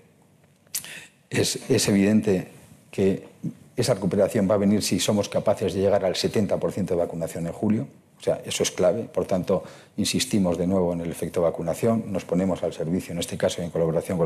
[1.29, 2.47] es, evidente
[2.91, 3.27] que
[3.75, 7.53] esa recuperación va a venir si somos capaces de llegar al 70% de vacunación en
[7.53, 7.87] julio.
[8.19, 9.03] O sea, eso es clave.
[9.03, 9.63] Por tanto,
[9.97, 12.05] insistimos de nuevo en el efecto vacunación.
[12.11, 14.17] Nos ponemos al servicio, en este caso en colaboración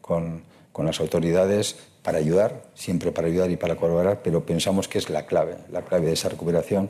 [0.00, 0.42] con
[0.86, 5.26] las, autoridades, para ayudar, siempre para ayudar y para colaborar, pero pensamos que es la
[5.26, 6.88] clave, la clave de esa recuperación.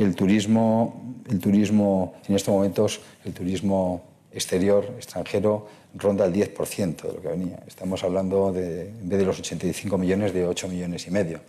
[0.00, 7.12] El turismo, el turismo en estos momentos, el turismo exterior, extranjero, ronda el 10% de
[7.12, 7.62] lo que venía.
[7.66, 11.40] Estamos hablando de, en vez de los 85 millones, de 8 millones y medio.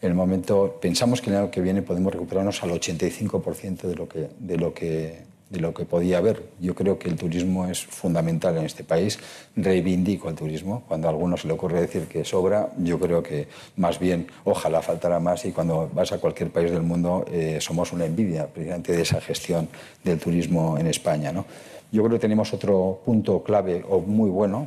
[0.00, 4.08] En el momento, pensamos que el año que viene podemos recuperarnos al 85% de lo
[4.08, 5.20] que, de lo que
[5.52, 6.42] de lo que podía haber.
[6.60, 9.18] Yo creo que el turismo es fundamental en este país.
[9.54, 10.82] Reivindico el turismo.
[10.88, 14.80] Cuando a alguno se le ocurre decir que sobra, yo creo que más bien ojalá
[14.80, 18.92] faltara más y cuando vas a cualquier país del mundo eh, somos una envidia precisamente
[18.92, 19.68] de esa gestión
[20.02, 21.32] del turismo en España.
[21.32, 21.44] ¿no?
[21.92, 24.66] Yo creo que tenemos otro punto clave o muy bueno,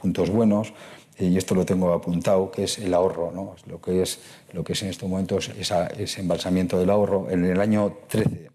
[0.00, 0.72] puntos buenos,
[1.18, 3.54] y esto lo tengo apuntado, que es el ahorro, ¿no?
[3.66, 4.20] lo, que es,
[4.54, 7.28] lo que es en estos momentos ese embalsamiento del ahorro.
[7.28, 8.49] En el año 13,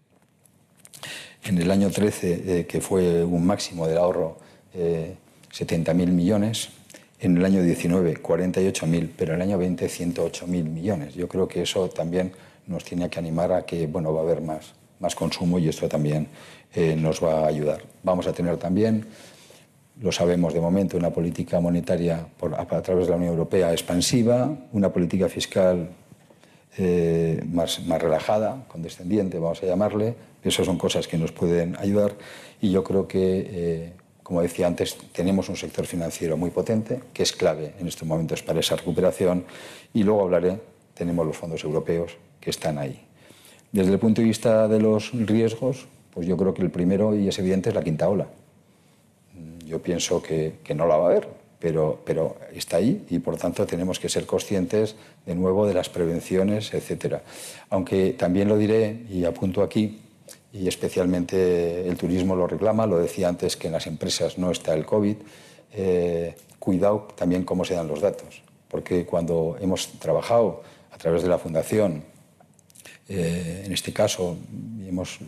[1.48, 4.38] en el año 13 eh, que fue un máximo del ahorro,
[4.74, 5.14] eh,
[5.52, 6.70] 70.000 millones,
[7.20, 11.14] en el año 19, 48.000, pero en el año 20, 108.000 millones.
[11.14, 12.32] Yo creo que eso también
[12.66, 15.88] nos tiene que animar a que bueno, va a haber más, más consumo y esto
[15.88, 16.28] también
[16.74, 17.82] eh, nos va a ayudar.
[18.02, 19.06] Vamos a tener también,
[20.00, 24.92] lo sabemos de momento, una política monetaria a, través de la Unión Europea expansiva, una
[24.92, 25.88] política fiscal
[26.78, 30.14] eh, más, más relajada, condescendiente, vamos a llamarle.
[30.42, 32.12] Esas son cosas que nos pueden ayudar
[32.60, 33.92] y yo creo que eh,
[34.26, 38.42] como decía antes, tenemos un sector financiero muy potente, que es clave en estos momentos
[38.42, 39.44] para esa recuperación.
[39.94, 40.58] Y luego hablaré,
[40.94, 43.06] tenemos los fondos europeos que están ahí.
[43.70, 47.28] Desde el punto de vista de los riesgos, pues yo creo que el primero, y
[47.28, 48.26] es evidente, es la quinta ola.
[49.64, 53.66] Yo pienso que, que no la va a haber, pero, está ahí y por tanto
[53.66, 57.22] tenemos que ser conscientes de nuevo de las prevenciones, etcétera.
[57.70, 60.00] Aunque también lo diré y apunto aquí,
[60.52, 64.74] y especialmente el turismo lo reclama, lo decía antes que en las empresas no está
[64.74, 65.16] el COVID,
[65.72, 71.28] eh, cuidado también cómo se dan los datos, porque cuando hemos trabajado a través de
[71.28, 72.04] la Fundación,
[73.08, 74.36] eh, en este caso,
[74.86, 75.18] hemos,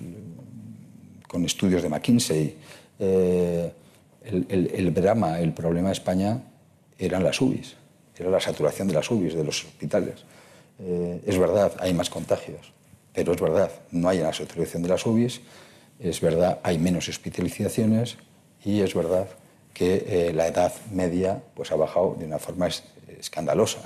[1.29, 2.57] con estudios de McKinsey,
[2.99, 3.73] eh,
[4.29, 6.43] el, drama, el problema de España
[6.99, 7.77] eran las UBIs,
[8.17, 10.25] era la saturación de las UBIs, de los hospitales.
[10.81, 12.73] Eh, es verdad, hay más contagios,
[13.13, 15.41] pero es verdad, no hay una saturación de las UBIs,
[15.99, 18.17] es verdad, hay menos hospitalizaciones
[18.65, 19.29] y es verdad
[19.73, 22.69] que eh, la edad media pues, ha bajado de una forma
[23.19, 23.81] escandalosa.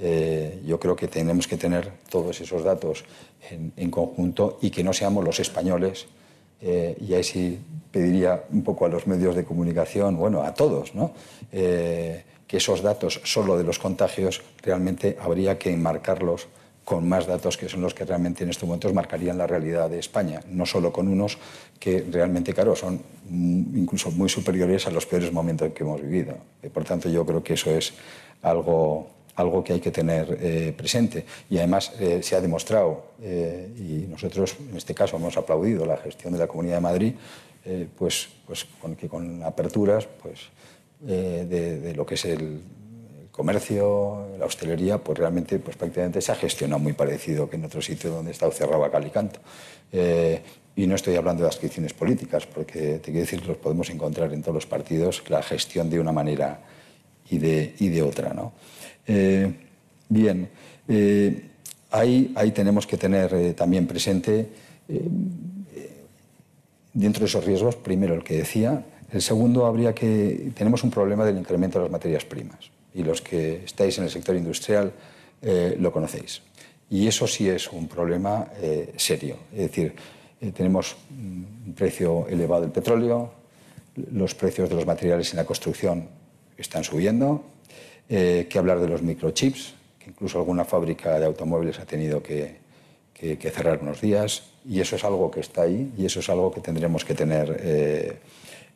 [0.00, 3.04] Eh, yo creo que tenemos que tener todos esos datos
[3.50, 6.06] en conjunto y que no seamos los españoles
[6.60, 7.58] eh, y ahí sí
[7.90, 11.12] pediría un poco a los medios de comunicación, bueno, a todos, ¿no?
[11.52, 16.48] Eh, que esos datos solo de los contagios realmente habría que enmarcarlos
[16.84, 19.98] con más datos que son los que realmente en estos momentos marcarían la realidad de
[19.98, 21.36] España, no solo con unos
[21.78, 26.38] que realmente, claro, son incluso muy superiores a los peores momentos que hemos vivido.
[26.62, 27.92] Y por tanto, yo creo que eso es
[28.40, 31.24] algo algo que hay que tener eh, presente.
[31.48, 35.96] Y además eh, se ha demostrado, eh, y nosotros en este caso hemos aplaudido la
[35.96, 37.14] gestión de la Comunidad de Madrid,
[37.98, 40.48] pues, pues con, que con aperturas pues,
[41.00, 42.60] de, lo que es el,
[43.30, 47.84] comercio, la hostelería, pues realmente pues prácticamente se ha gestionado muy parecido que en otros
[47.84, 49.38] sitios donde está cerrado a cal y canto.
[50.74, 54.40] y no estoy hablando de adscripciones políticas, porque te quiero decir los podemos encontrar en
[54.40, 56.62] todos los partidos, la gestión de una manera
[57.30, 58.32] y de, y de otra.
[58.32, 58.52] ¿no?
[59.08, 59.50] Eh,
[60.10, 60.48] bien,
[60.86, 61.42] eh,
[61.90, 64.46] ahí, ahí, tenemos que tener eh, también presente,
[66.92, 71.24] dentro de esos riesgos, primero el que decía, el segundo habría que, tenemos un problema
[71.24, 74.92] del incremento de las materias primas y los que estáis en el sector industrial
[75.78, 76.42] lo conocéis.
[76.90, 78.48] Y eso sí es un problema
[78.96, 79.36] serio.
[79.52, 79.94] Es decir,
[80.54, 83.30] tenemos un precio elevado del petróleo,
[84.10, 86.08] los precios de los materiales en la construcción
[86.56, 87.44] están subiendo,
[88.10, 92.66] eh, que hablar de los microchips, que incluso alguna fábrica de automóviles ha tenido que,
[93.14, 96.60] cerrar unos días, y eso es algo que está ahí y eso es algo que
[96.60, 98.16] tendremos que tener eh,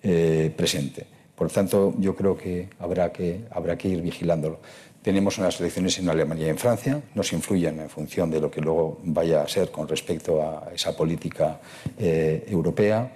[0.03, 1.07] eh, presente.
[1.35, 4.59] Por tanto, yo creo que habrá, que habrá que ir vigilándolo.
[5.01, 8.61] Tenemos unas elecciones en Alemania y en Francia, nos influyen en función de lo que
[8.61, 11.59] luego vaya a ser con respecto a esa política
[11.99, 13.11] europea.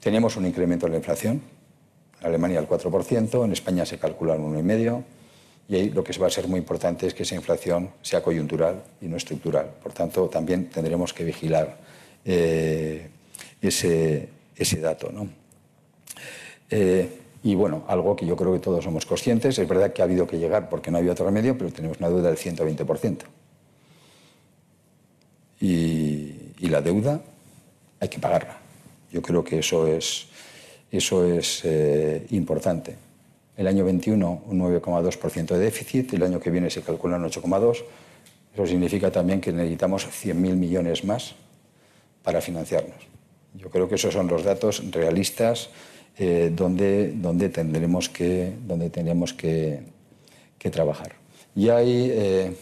[0.00, 1.40] Tenemos un incremento de la inflación,
[2.24, 5.04] en Alemania el 4%, en España se calcula un 1,5%.
[5.68, 8.82] Y ahí lo que va a ser muy importante es que esa inflación sea coyuntural
[9.00, 9.70] y no estructural.
[9.82, 11.78] Por tanto, también tendremos que vigilar
[12.24, 13.08] eh,
[13.62, 14.28] ese,
[14.80, 15.10] dato.
[15.10, 15.28] ¿no?
[16.68, 17.08] Eh,
[17.42, 20.26] y bueno, algo que yo creo que todos somos conscientes, es verdad que ha habido
[20.26, 23.18] que llegar porque no había otro remedio, pero tenemos una deuda del 120%.
[25.60, 27.22] Y, y la deuda
[28.00, 28.58] hay que pagarla.
[29.10, 30.26] Yo creo que eso es,
[30.90, 32.96] eso es eh, importante.
[33.56, 37.84] El año 21 un 9,2% de déficit, el año que viene se calcula un 8,2%.
[38.54, 41.34] Eso significa también que necesitamos 100.000 millones más
[42.22, 42.96] para financiarnos.
[43.54, 45.70] Yo creo que esos son los datos realistas
[46.16, 48.90] eh, donde, donde tendremos que, donde
[49.36, 49.80] que,
[50.58, 51.12] que trabajar.
[51.56, 52.56] Y hay, eh,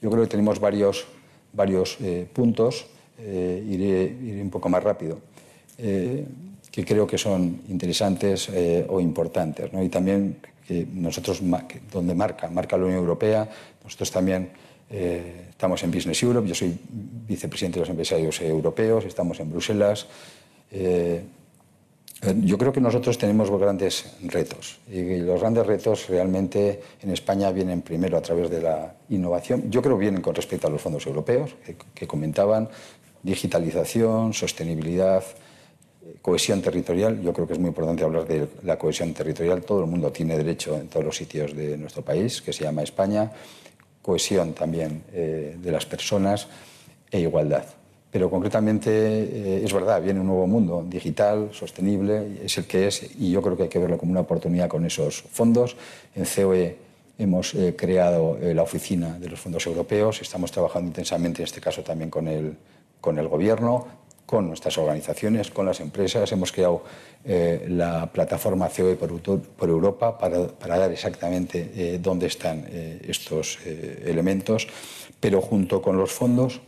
[0.00, 1.06] yo creo que tenemos varios,
[1.52, 2.86] varios eh, puntos,
[3.18, 5.20] iré, iré, un poco más rápido
[6.70, 9.72] que creo que son interesantes eh, o importantes.
[9.72, 9.82] ¿no?
[9.82, 11.42] Y también que nosotros,
[11.92, 13.48] donde marca, marca la Unión Europea,
[13.82, 14.50] nosotros también
[14.88, 16.76] eh, estamos en Business Europe, yo soy
[17.28, 20.06] vicepresidente de los empresarios europeos, estamos en Bruselas.
[20.70, 21.22] Eh,
[22.42, 27.80] yo creo que nosotros tenemos grandes retos y los grandes retos realmente en España vienen
[27.80, 29.70] primero a través de la innovación.
[29.70, 32.68] Yo creo que vienen con respecto a los fondos europeos que, que comentaban,
[33.22, 35.24] digitalización, sostenibilidad,
[36.22, 39.62] Cohesión territorial, yo creo que es muy importante hablar de la cohesión territorial.
[39.62, 42.82] Todo el mundo tiene derecho en todos los sitios de nuestro país, que se llama
[42.82, 43.32] España.
[44.02, 46.46] Cohesión también eh, de las personas
[47.10, 47.64] e igualdad.
[48.10, 53.02] Pero concretamente eh, es verdad, viene un nuevo mundo digital, sostenible, es el que es,
[53.18, 55.74] y yo creo que hay que verlo como una oportunidad con esos fondos.
[56.14, 56.76] En COE
[57.18, 61.82] hemos eh, creado la oficina de los fondos europeos, estamos trabajando intensamente, en este caso
[61.82, 62.56] también con el,
[63.00, 63.86] con el Gobierno,
[64.30, 66.30] con nuestras organizaciones, con las empresas.
[66.30, 66.84] Hemos creado
[67.24, 74.68] eh, la plataforma COE por, Europa para, dar exactamente eh, dónde están eh, estos elementos,
[75.18, 76.60] pero junto con los fondos,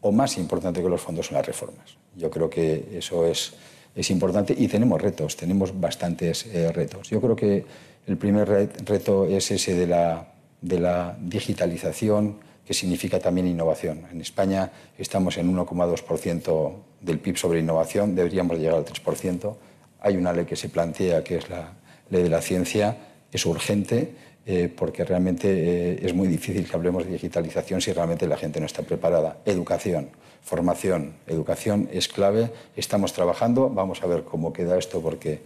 [0.00, 1.98] o más importante que los fondos, son las reformas.
[2.16, 3.52] Yo creo que eso es,
[3.94, 7.10] es importante y tenemos retos, tenemos bastantes retos.
[7.10, 7.66] Yo creo que
[8.06, 8.48] el primer
[8.86, 12.38] reto es ese de la, de la digitalización,
[12.72, 14.06] que significa también innovación.
[14.10, 19.54] En España estamos en 1,2% del PIB sobre innovación, deberíamos llegar al 3%.
[20.00, 21.74] Hay una ley que se plantea, que es la
[22.08, 22.96] ley de la ciencia,
[23.30, 24.14] es urgente
[24.46, 28.58] eh, porque realmente eh, es muy difícil que hablemos de digitalización si realmente la gente
[28.58, 29.36] no está preparada.
[29.44, 30.08] Educación,
[30.40, 32.52] formación, educación es clave.
[32.74, 35.42] Estamos trabajando, vamos a ver cómo queda esto porque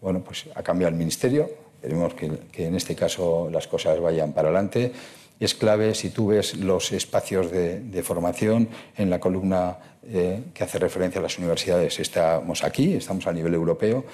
[0.00, 1.50] bueno, pues ha cambiado el ministerio,
[1.82, 4.92] queremos que, que en este caso las cosas vayan para adelante
[5.40, 10.78] es clave si tú ves los espacios de, formación en la columna eh, que hace
[10.78, 11.98] referencia a las universidades.
[11.98, 14.04] Estamos aquí, estamos a nivel europeo,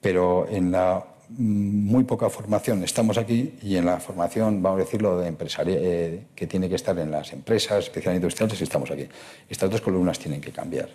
[0.00, 4.84] pero en la mm, muy poca formación estamos aquí y en la formación, vamos a
[4.84, 9.08] decirlo, de empresaria, eh, que tiene que estar en las empresas, especialmente industriales, estamos aquí.
[9.48, 10.90] Estas dos columnas tienen que cambiar.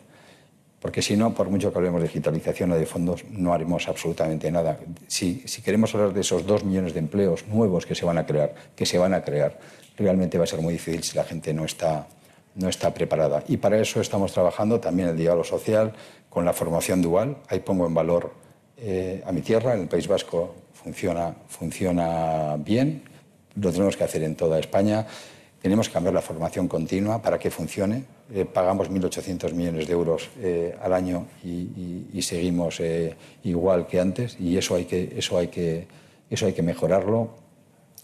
[0.82, 4.50] Porque si no, por mucho que hablemos de digitalización o de fondos, no haremos absolutamente
[4.50, 4.80] nada.
[5.08, 8.26] Si, si queremos hablar de esos dos millones de empleos nuevos que se van a
[8.26, 9.60] crear, que se van a crear,
[9.98, 12.08] realmente va a ser muy difícil si la gente no está,
[12.56, 13.44] no está preparada.
[13.48, 15.94] Y para eso estamos trabajando también el diálogo social
[16.30, 17.38] con la formación dual.
[17.50, 18.32] Ahí pongo en valor
[18.78, 23.04] eh, a mi tierra, en el País Vasco funciona, funciona bien,
[23.56, 25.06] lo tenemos que hacer en toda España.
[25.62, 28.04] Tenemos que cambiar la formación continua para que funcione.
[28.34, 32.82] Eh, pagamos 1.800 millones de euros eh, al año y, seguimos
[33.44, 35.88] igual que antes y eso hay que, eso hay que,
[36.30, 37.32] eso hay que mejorarlo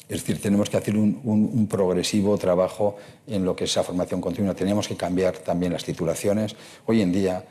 [0.08, 4.54] es decir, tenemos que hacer un, progresivo trabajo en lo que es esa formación continua.
[4.54, 6.56] Tenemos que cambiar también las titulaciones.
[6.86, 7.44] Hoy en día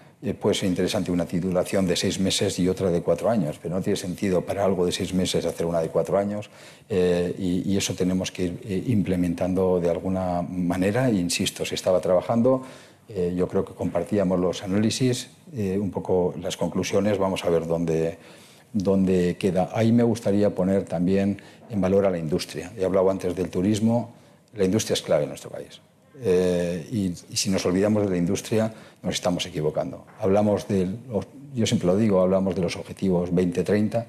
[0.53, 3.97] ser interesante una titulación de seis meses y otra de cuatro años, pero no tiene
[3.97, 6.51] sentido para algo de seis meses hacer una de cuatro años
[6.89, 11.11] eh, y, eso tenemos que ir eh, implementando de alguna manera.
[11.11, 12.63] Insisto, se estaba trabajando.
[13.37, 17.19] yo creo que compartíamos los análisis, un poco las conclusiones.
[17.19, 18.17] Vamos a ver dónde
[18.75, 19.71] donde queda.
[19.73, 22.73] Ahí me gustaría poner también en valor a la industria.
[22.77, 24.13] He hablado antes del turismo,
[24.55, 25.81] la industria es clave en nuestro país.
[26.23, 28.73] Eh, y, si nos olvidamos de la industria,
[29.03, 30.07] nos estamos equivocando.
[30.21, 30.89] Hablamos de,
[31.55, 34.07] yo siempre lo digo, hablamos de los objetivos 2030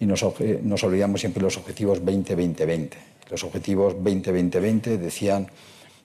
[0.00, 0.24] y nos,
[0.62, 2.90] nos olvidamos siempre de los objetivos 20-20-20.
[3.30, 5.48] Los objetivos 20-20-20 decían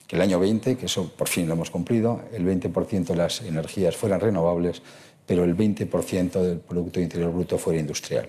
[0.06, 3.42] que el año 20, que eso por fin lo hemos cumplido, el 20% de las
[3.42, 4.82] energías fueran renovables,
[5.26, 8.28] pero el 20% del Producto Interior Bruto fuera industrial.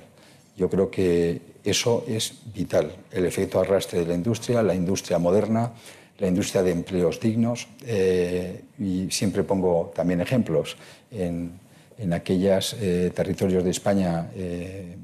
[0.56, 5.74] Yo creo que eso es vital, el efecto arrastre de la industria, la industria moderna,
[6.20, 7.68] la industria de empleos dignos.
[7.86, 10.78] Eh, y siempre pongo también ejemplos
[11.12, 11.60] en,
[11.98, 14.96] en aquellos eh, territorios de España, eh,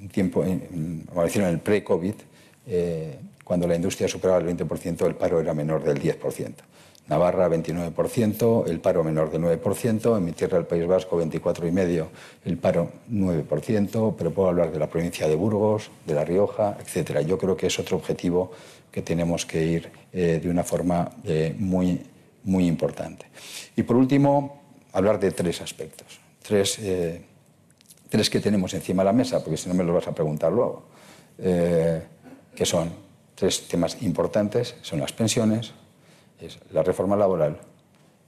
[0.00, 2.14] en tiempo, en, el pre-COVID,
[3.44, 6.54] cuando la industria superaba el 20%, el paro era menor del 10%.
[7.08, 12.06] Navarra 29%, el paro menor del 9%, en mi tierra el País Vasco 24,5%,
[12.44, 17.26] el paro 9%, pero puedo hablar de la provincia de Burgos, de La Rioja, etc.
[17.26, 18.52] Yo creo que es otro objetivo
[18.90, 22.00] que tenemos que ir eh, de una forma eh, muy,
[22.44, 23.26] muy importante.
[23.76, 24.60] Y por último,
[24.92, 27.22] hablar de tres aspectos, tres, eh,
[28.08, 30.52] tres que tenemos encima de la mesa, porque si no me lo vas a preguntar
[30.52, 30.88] luego,
[31.38, 32.92] que son
[33.34, 35.72] tres temas importantes, son las pensiones,
[36.38, 37.56] es la reforma laboral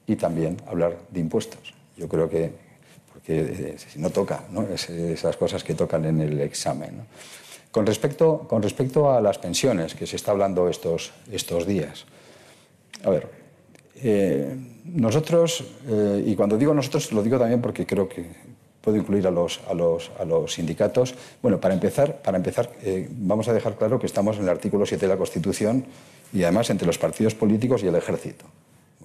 [0.07, 1.75] y también hablar de impuestos.
[1.96, 2.51] Yo creo que,
[3.12, 4.62] porque eh, si no toca, ¿no?
[4.62, 7.03] Es, esas cosas que tocan en el examen.
[7.72, 12.04] Con, respecto, con respecto a las pensiones, que se está hablando estos, estos días,
[13.02, 13.28] a ver,
[13.96, 18.26] eh, nosotros, eh, y cuando digo nosotros, lo digo también porque creo que
[18.80, 21.14] puedo incluir a los, a los, a los sindicatos.
[21.40, 22.70] Bueno, para empezar, para empezar
[23.11, 25.87] vamos a dejar claro que estamos en el artículo 7 de la Constitución
[26.32, 28.44] y además entre los partidos políticos y el ejército.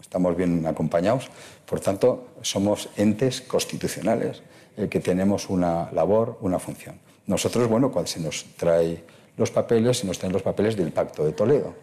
[0.01, 1.29] Estamos bien acompañados,
[1.65, 4.41] por tanto, somos entes constitucionales
[4.77, 6.95] eh, que tenemos una labor, una función.
[7.27, 9.03] Nosotros, bueno, cuando se nos trae
[9.35, 11.73] los papeles, se nos traen los papeles del Pacto de Toledo.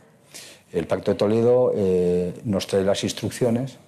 [0.73, 3.79] El Pacto de Toledo eh, nos trae las instrucciones,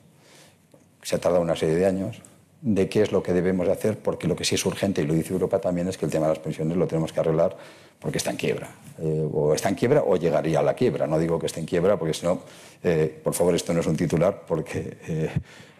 [1.02, 2.20] se ha tardado una serie de años,
[2.60, 5.06] de qué es lo que debemos de hacer, porque lo que sí es urgente, y
[5.06, 7.56] lo dice Europa también, es que el tema de las pensiones lo tenemos que arreglar
[7.98, 8.68] porque está en quiebra.
[8.98, 11.06] Eh, o está en quiebra o llegaría a la quiebra.
[11.06, 12.40] No digo que esté en quiebra, porque si no,
[12.84, 15.30] eh, por favor, esto no es un titular, porque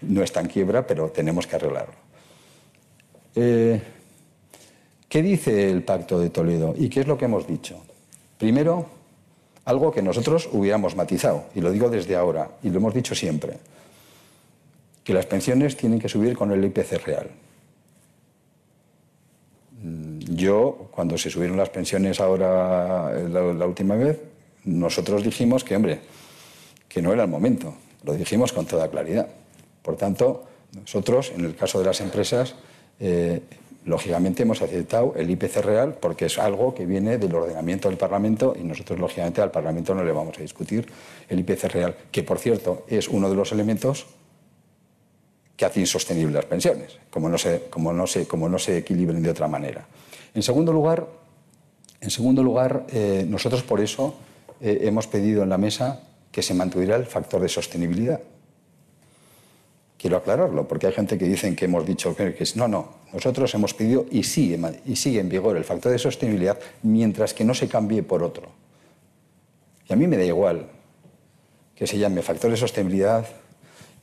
[0.03, 1.95] no está en quiebra, pero tenemos que arreglarlo.
[5.09, 7.83] ¿Qué dice el Pacto de Toledo y qué es lo que hemos dicho?
[8.39, 8.87] Primero,
[9.65, 13.59] algo que nosotros hubiéramos matizado, y lo digo desde ahora, y lo hemos dicho siempre
[15.07, 17.31] que las pensiones tienen que subir con el IPC real.
[19.81, 24.19] Mm, yo, cuando se subieron las pensiones ahora la, última vez,
[24.65, 26.01] nosotros dijimos que, hombre,
[26.89, 27.73] que no era el momento.
[28.03, 29.29] Lo dijimos con toda claridad.
[29.81, 30.43] Por tanto,
[30.75, 32.57] nosotros, en el caso de las empresas,
[32.99, 33.43] eh,
[33.87, 38.55] lógicamente hemos aceptado el IPC real porque es algo que viene del ordenamiento del Parlamento
[38.59, 40.87] y nosotros, lógicamente, al Parlamento no le vamos a discutir
[41.29, 44.07] el IPC real, que, por cierto, es uno de los elementos
[45.57, 49.23] que hace insostenibles las pensiones, como no se, como no se, como no se equilibren
[49.23, 49.87] de otra manera.
[50.35, 51.07] En segundo lugar,
[52.01, 54.17] en segundo lugar eh, nosotros por eso
[54.61, 58.21] eh, hemos pedido en la mesa que se mantuviera el factor de sostenibilidad.
[59.97, 63.55] Quiero aclararlo, porque hay gente que dicen que hemos dicho que, que no, no, nosotros
[63.55, 67.55] hemos pedido y sigue, y sigue en vigor el factor de sostenibilidad mientras que no
[67.55, 68.51] se cambie por otro.
[69.89, 70.67] Y a mí me da igual
[71.75, 73.27] que se llame factor de sostenibilidad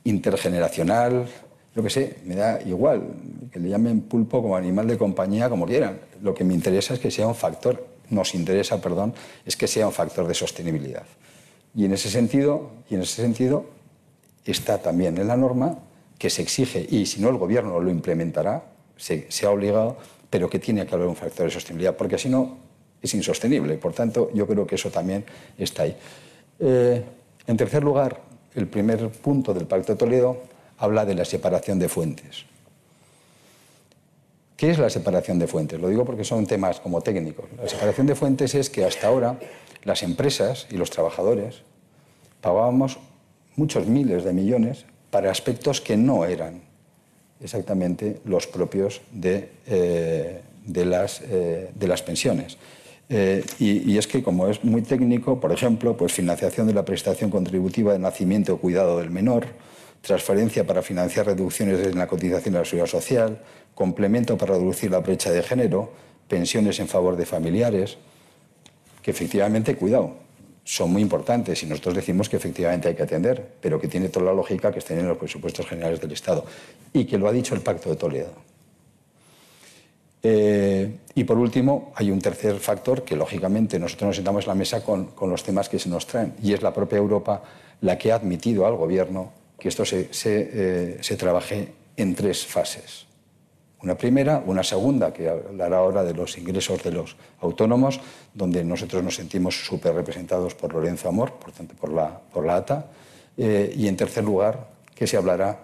[0.02, 1.28] intergeneracional,
[1.76, 3.02] lo que sé, me da igual,
[3.52, 6.00] que le llamen pulpo como animal de compañía, como quieran.
[6.20, 9.14] Lo que me interesa es que sea un factor, nos interesa, perdón,
[9.46, 11.04] es que sea un factor de sostenibilidad.
[11.72, 13.66] Y en ese sentido, y en ese sentido
[14.44, 15.78] está también en la norma
[16.18, 19.96] que se exige, y si no el gobierno lo implementará, se, ha obligado,
[20.30, 22.58] pero que tiene que haber un factor de sostenibilidad, porque si no
[23.02, 23.76] es insostenible.
[23.76, 25.24] Por tanto, yo creo que eso también
[25.58, 25.96] está ahí.
[26.58, 27.02] Eh,
[27.46, 28.20] en tercer lugar,
[28.54, 30.42] el primer punto del Pacto de Toledo
[30.78, 32.46] habla de la separación de fuentes.
[34.56, 35.80] ¿Qué es la separación de fuentes?
[35.80, 37.46] Lo digo porque son temas como técnicos.
[37.60, 39.38] La separación de fuentes es que hasta ahora
[39.82, 41.62] las empresas y los trabajadores
[42.40, 42.98] pagábamos
[43.56, 46.62] muchos miles de millones para aspectos que no eran
[47.44, 52.56] exactamente los propios de, eh, de, las, eh, de las pensiones.
[53.10, 57.30] Eh, y, es que, como es muy técnico, por ejemplo, pues financiación de la prestación
[57.30, 59.46] contributiva de nacimiento o cuidado del menor,
[60.00, 63.42] transferencia para financiar reducciones en la cotización de la seguridad social,
[63.74, 65.92] complemento para reducir la brecha de género,
[66.28, 67.98] pensiones en favor de familiares,
[69.02, 70.23] que efectivamente, cuidado,
[70.64, 74.26] son muy importantes y nosotros decimos que efectivamente hay que atender, pero que tiene toda
[74.26, 76.44] la lógica que estén en los presupuestos generales del Estado
[76.92, 78.32] y que lo ha dicho el Pacto de Toledo.
[80.22, 84.54] Eh, y por último, hay un tercer factor que lógicamente nosotros nos sentamos en la
[84.54, 87.42] mesa con, los temas que se nos traen y es la propia Europa
[87.82, 93.03] la que ha admitido al Gobierno que esto se, eh, se trabaje en tres fases.
[93.84, 98.00] Una primera, una segunda, que hablará ahora de los ingresos de los autónomos,
[98.32, 102.56] donde nosotros nos sentimos súper representados por Lorenzo Amor, por tanto por la, por la
[102.56, 102.86] ATA.
[103.36, 105.58] Eh, y en tercer lugar, que se hablará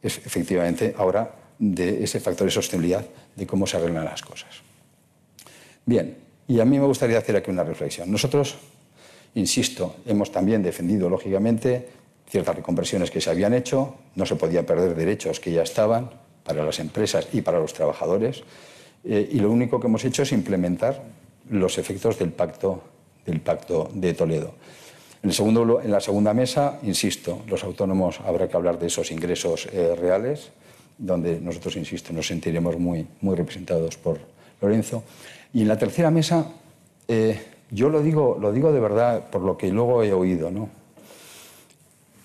[0.00, 3.04] efectivamente ahora de ese factor de sostenibilidad,
[3.34, 4.62] de cómo se arreglan las cosas.
[5.84, 8.08] Bien, y a mí me gustaría hacer aquí una reflexión.
[8.08, 8.56] Nosotros,
[9.34, 11.88] insisto, hemos también defendido, lógicamente,
[12.30, 16.64] ciertas reconversiones que se habían hecho, no se podían perder derechos que ya estaban, para
[16.64, 18.42] las empresas y para los trabajadores.
[19.04, 21.04] Eh, y lo único que hemos hecho es implementar
[21.50, 22.82] los efectos del pacto,
[23.26, 24.54] del pacto de Toledo.
[25.22, 29.10] En, el segundo, en la segunda mesa, insisto, los autónomos habrá que hablar de esos
[29.10, 30.50] ingresos eh, reales,
[30.96, 34.18] donde nosotros, insisto, nos sentiremos muy, muy representados por
[34.62, 35.04] Lorenzo.
[35.52, 36.46] Y en la tercera mesa,
[37.06, 37.40] eh,
[37.70, 40.77] yo lo digo, lo digo de verdad por lo que luego he oído, ¿no?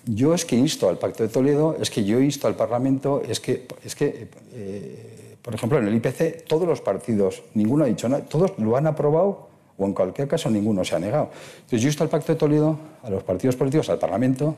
[0.06, 3.40] Yo es que insto al Pacto de Toledo, es que yo insto al Parlamento, es
[3.40, 8.10] que, es que eh, por ejemplo, en el IPC todos los partidos, ninguno ha dicho
[8.10, 9.48] nada, todos lo han aprobado
[9.78, 11.30] o en cualquier caso ninguno se ha negado.
[11.56, 14.56] Entonces yo insto al Pacto de Toledo, a los partidos políticos, al Parlamento,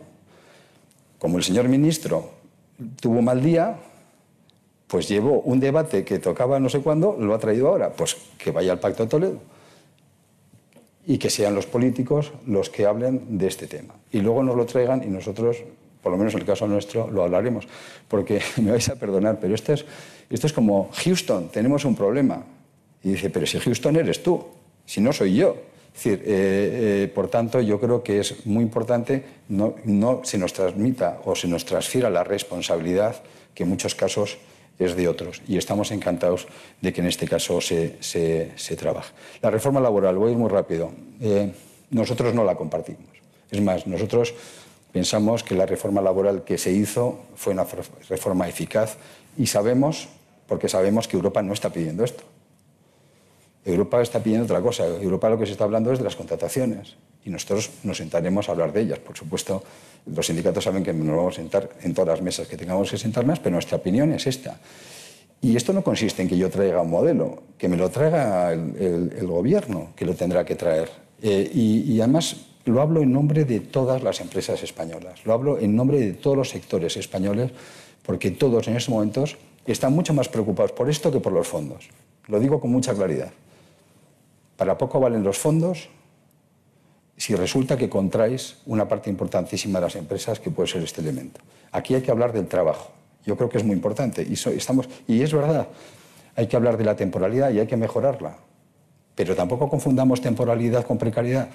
[1.20, 2.30] como el señor ministro
[3.00, 3.78] tuvo mal día,
[4.88, 8.52] pues llevó un debate que tocaba no sé cuándo, lo ha traído ahora, pues que
[8.52, 9.55] vaya al Pacto de Toledo
[11.06, 13.96] y que sean los políticos los que hablen de este tema.
[14.12, 15.58] Y luego nos lo traigan y nosotros,
[16.02, 17.68] por lo menos en el caso nuestro, lo hablaremos.
[18.08, 19.86] Porque me vais a perdonar, pero esto es,
[20.30, 22.44] esto es como Houston, tenemos un problema.
[23.04, 24.44] Y dice, pero si Houston eres tú,
[24.86, 25.56] si no soy yo.
[25.96, 30.38] Es decir, eh, eh, por tanto, yo creo que es muy importante no, no se
[30.38, 34.38] nos transmita o se nos transfiera la responsabilidad que en muchos casos
[34.80, 36.48] es de otros y estamos encantados
[36.82, 37.98] de que en este caso se,
[38.78, 39.14] trabaje.
[39.42, 41.54] La reforma laboral, voy a ir muy rápido, eh,
[41.92, 43.10] nosotros no la compartimos.
[43.52, 44.34] Es más, nosotros
[44.92, 47.66] pensamos que la reforma laboral que se hizo fue una
[48.10, 48.98] reforma eficaz
[49.38, 50.10] y sabemos,
[50.48, 52.24] porque sabemos que Europa no está pidiendo esto.
[53.64, 54.86] Europa está pidiendo otra cosa.
[54.86, 56.96] Europa lo que se está hablando es de las contrataciones
[57.26, 59.00] y nosotros nos sentaremos a hablar de ellas.
[59.00, 59.64] Por supuesto,
[60.06, 62.98] los sindicatos saben que nos vamos a sentar en todas las mesas que tengamos que
[62.98, 64.60] sentarnos, pero nuestra opinión es esta.
[65.42, 69.28] Y esto no consiste en que yo traiga un modelo, que me lo traiga el,
[69.28, 70.90] gobierno, que lo tendrá que traer.
[71.22, 75.76] Eh, y, además, lo hablo en nombre de todas las empresas españolas, lo hablo en
[75.76, 77.52] nombre de todos los sectores españoles,
[78.04, 81.90] porque todos en estos momentos están mucho más preocupados por esto que por los fondos.
[82.28, 83.32] Lo digo con mucha claridad.
[84.58, 85.90] Para poco valen los fondos
[87.18, 91.42] si resulta que contraes una parte importantísima de las empresas que puede ser este elemento.
[91.72, 92.92] Aquí hay que hablar del trabajo.
[93.26, 94.22] Yo creo que es muy importante.
[94.24, 95.68] Y, estamos, y es verdad,
[96.36, 98.38] hay que hablar de la temporalidad y hay que mejorarla.
[99.16, 101.50] Pero tampoco confundamos temporalidad con precariedad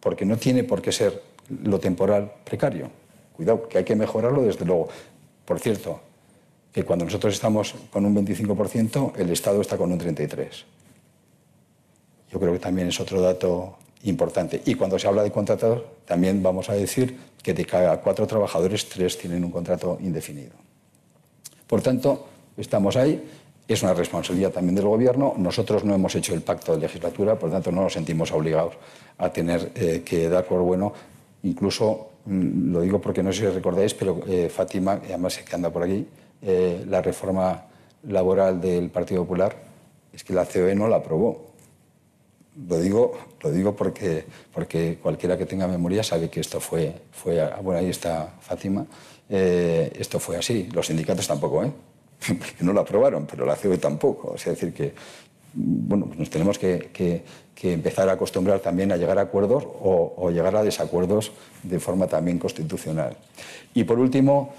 [0.00, 1.22] porque no tiene por qué ser
[1.64, 2.90] lo temporal precario.
[3.34, 4.88] Cuidado, que hay que mejorarlo desde luego.
[5.44, 6.00] Por cierto,
[6.72, 10.64] que cuando nosotros estamos con un 25%, el Estado está con un 33%.
[12.30, 14.62] Yo creo que también es otro dato importante.
[14.64, 18.88] Y cuando se habla de contratados, también vamos a decir que de cada cuatro trabajadores,
[18.88, 20.52] tres tienen un contrato indefinido.
[21.66, 22.26] Por tanto,
[22.56, 23.22] estamos ahí
[23.68, 25.34] es una responsabilidad también del Gobierno.
[25.36, 28.74] Nosotros no hemos hecho el pacto de legislatura, por lo tanto no nos sentimos obligados
[29.18, 30.92] a tener eh, que dar por bueno.
[31.42, 35.70] Incluso, mm, lo digo porque no sé si recordáis, pero eh, Fátima, además que anda
[35.70, 36.06] por aquí,
[36.42, 37.64] eh, la reforma
[38.04, 39.56] laboral del Partido Popular,
[40.12, 41.46] es que la COE no la aprobó.
[42.68, 47.38] Lo digo, lo digo porque, porque cualquiera que tenga memoria sabe que esto fue, fue
[47.62, 48.86] bueno, ahí está Fátima,
[49.28, 50.68] esto fue así.
[50.72, 51.72] Los sindicatos tampoco, ¿eh?
[52.26, 54.34] porque no lo aprobaron, pero la COE tampoco.
[54.36, 54.94] es decir, que
[55.56, 57.24] bueno, pues nos tenemos que,
[57.62, 61.32] empezar a acostumbrar también a llegar a acuerdos o, llegar a desacuerdos
[61.62, 63.16] de forma también constitucional.
[63.74, 64.52] Y por último,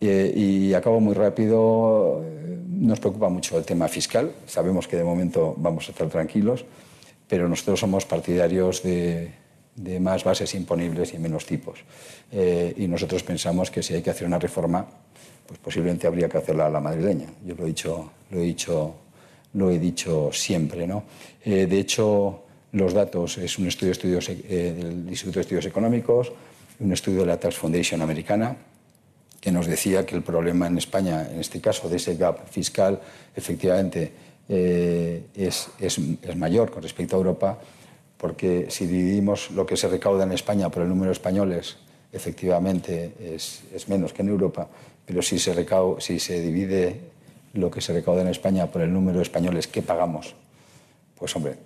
[0.00, 4.30] eh, y acabo muy rápido, eh, nos preocupa mucho el tema fiscal.
[4.46, 6.64] Sabemos que de momento vamos a estar tranquilos,
[7.32, 9.32] pero nosotros somos partidarios de,
[10.00, 11.78] más bases imponibles y menos tipos.
[12.30, 14.86] Eh, y nosotros pensamos que si hay que hacer una reforma,
[15.46, 17.28] pues posiblemente habría que hacerla a la madrileña.
[17.46, 18.94] Yo lo he dicho, lo he dicho,
[19.54, 20.86] lo he dicho siempre.
[20.86, 21.04] ¿no?
[21.42, 26.30] Eh, de hecho, los datos es un estudio, estudios, eh, del Instituto de Estudios Económicos,
[26.80, 28.58] un estudio de la Tax Foundation americana,
[29.40, 33.00] que nos decía que el problema en España, en este caso de ese gap fiscal,
[33.34, 34.12] efectivamente
[34.48, 37.58] eh, es, es, es mayor con respecto a Europa,
[38.16, 41.76] porque si dividimos lo que se recauda en España por el número de españoles,
[42.12, 44.68] efectivamente es, es menos que en Europa
[45.06, 45.66] pero si se,
[45.98, 47.00] si se divide
[47.54, 50.34] lo que se recauda en España por el número de españoles que pagamos,
[51.18, 51.56] pues hombre,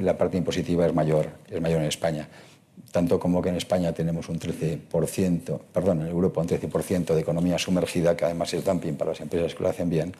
[0.00, 2.28] la parte impositiva es mayor, es mayor en España.
[2.92, 7.58] Tanto como que en España tenemos un 13%, perdón, en Europa un 13% de economía
[7.58, 10.14] sumergida, que además es dumping para las empresas que lo hacen bien,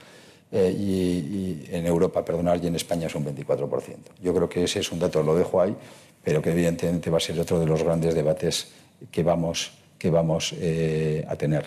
[0.52, 3.96] eh, y, en Europa, perdonar, y en España es un 24%.
[4.22, 5.74] Yo creo que ese es un dato, lo dejo ahí,
[6.22, 8.68] pero que evidentemente va a ser otro de los grandes debates
[9.10, 11.66] que vamos que vamos eh, a tener.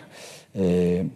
[0.56, 1.08] Eh,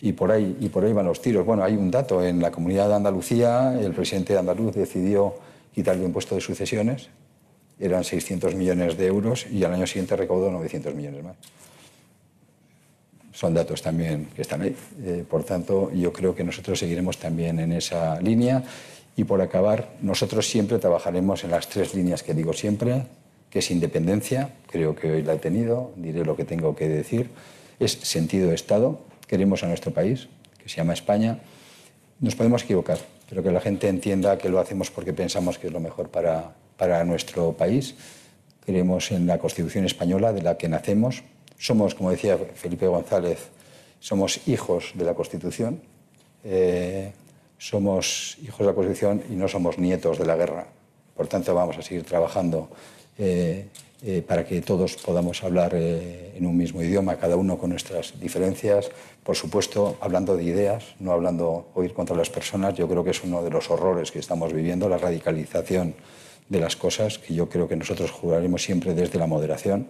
[0.00, 1.44] y, por ahí, y por ahí van los tiros.
[1.44, 2.24] Bueno, hay un dato.
[2.24, 5.34] En la comunidad de Andalucía, el presidente de andaluz decidió
[5.74, 7.08] quitar el impuesto de sucesiones.
[7.80, 11.36] Eran 600 millones de euros y al año siguiente recaudó 900 millones más.
[13.38, 14.74] Son datos también que están ahí.
[15.00, 18.64] Eh, por tanto, yo creo que nosotros seguiremos también en esa línea.
[19.14, 23.04] Y por acabar, nosotros siempre trabajaremos en las tres líneas que digo siempre,
[23.48, 27.30] que es independencia, creo que hoy la he tenido, diré lo que tengo que decir,
[27.78, 30.26] es sentido de Estado, queremos a nuestro país,
[30.60, 31.38] que se llama España,
[32.18, 35.72] nos podemos equivocar, pero que la gente entienda que lo hacemos porque pensamos que es
[35.72, 37.94] lo mejor para, para nuestro país,
[38.66, 41.22] creemos en la Constitución española de la que nacemos,
[41.58, 43.50] somos, como decía Felipe González,
[44.00, 45.82] somos hijos de la Constitución,
[46.44, 47.12] eh,
[47.58, 50.68] somos hijos de la Constitución y no somos nietos de la guerra.
[51.16, 52.70] Por tanto, vamos a seguir trabajando
[53.18, 53.66] eh,
[54.00, 58.14] eh, para que todos podamos hablar eh, en un mismo idioma, cada uno con nuestras
[58.20, 58.92] diferencias,
[59.24, 62.74] por supuesto hablando de ideas, no hablando o ir contra las personas.
[62.74, 65.96] Yo creo que es uno de los horrores que estamos viviendo, la radicalización
[66.48, 69.88] de las cosas, que yo creo que nosotros jugaremos siempre desde la moderación.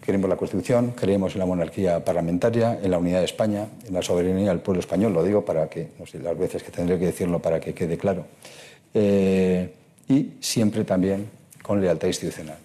[0.00, 4.02] Queremos la Constitución, creemos en la monarquía parlamentaria, en la unidad de España, en la
[4.02, 5.88] soberanía del pueblo español, lo digo para que,
[6.22, 8.26] las veces que tendré que decirlo para que quede claro.
[8.94, 11.28] y siempre también
[11.62, 12.58] con lealtad institucional.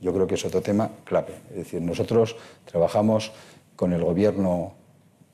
[0.00, 1.34] Yo creo que es otro tema clave.
[1.50, 3.32] Es decir, nosotros trabajamos
[3.76, 4.74] con el gobierno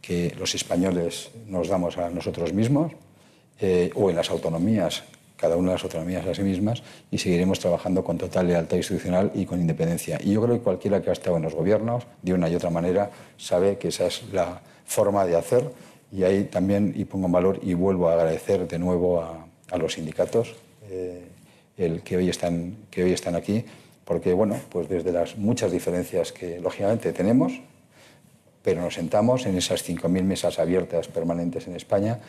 [0.02, 2.92] que los españoles nos damos a nosotros mismos
[3.58, 5.04] eh, o en las autonomías,
[5.44, 9.30] cada una de las autonomías a sí mismas, y seguiremos trabajando con total lealtad institucional
[9.34, 10.18] y con independencia.
[10.24, 12.70] Y yo creo que cualquiera que ha estado en los gobiernos, de una y otra
[12.70, 15.70] manera, sabe que esa es la forma de hacer.
[16.10, 19.92] Y ahí también, y pongo en valor y vuelvo a agradecer de nuevo a, los
[19.92, 20.54] sindicatos.
[20.88, 21.28] Eh,
[21.76, 23.66] el que hoy están, que hoy están aquí,
[24.06, 27.52] porque bueno, pues desde las muchas diferencias que lógicamente tenemos,
[28.62, 32.20] pero nos sentamos en esas 5.000 mesas abiertas permanentes en España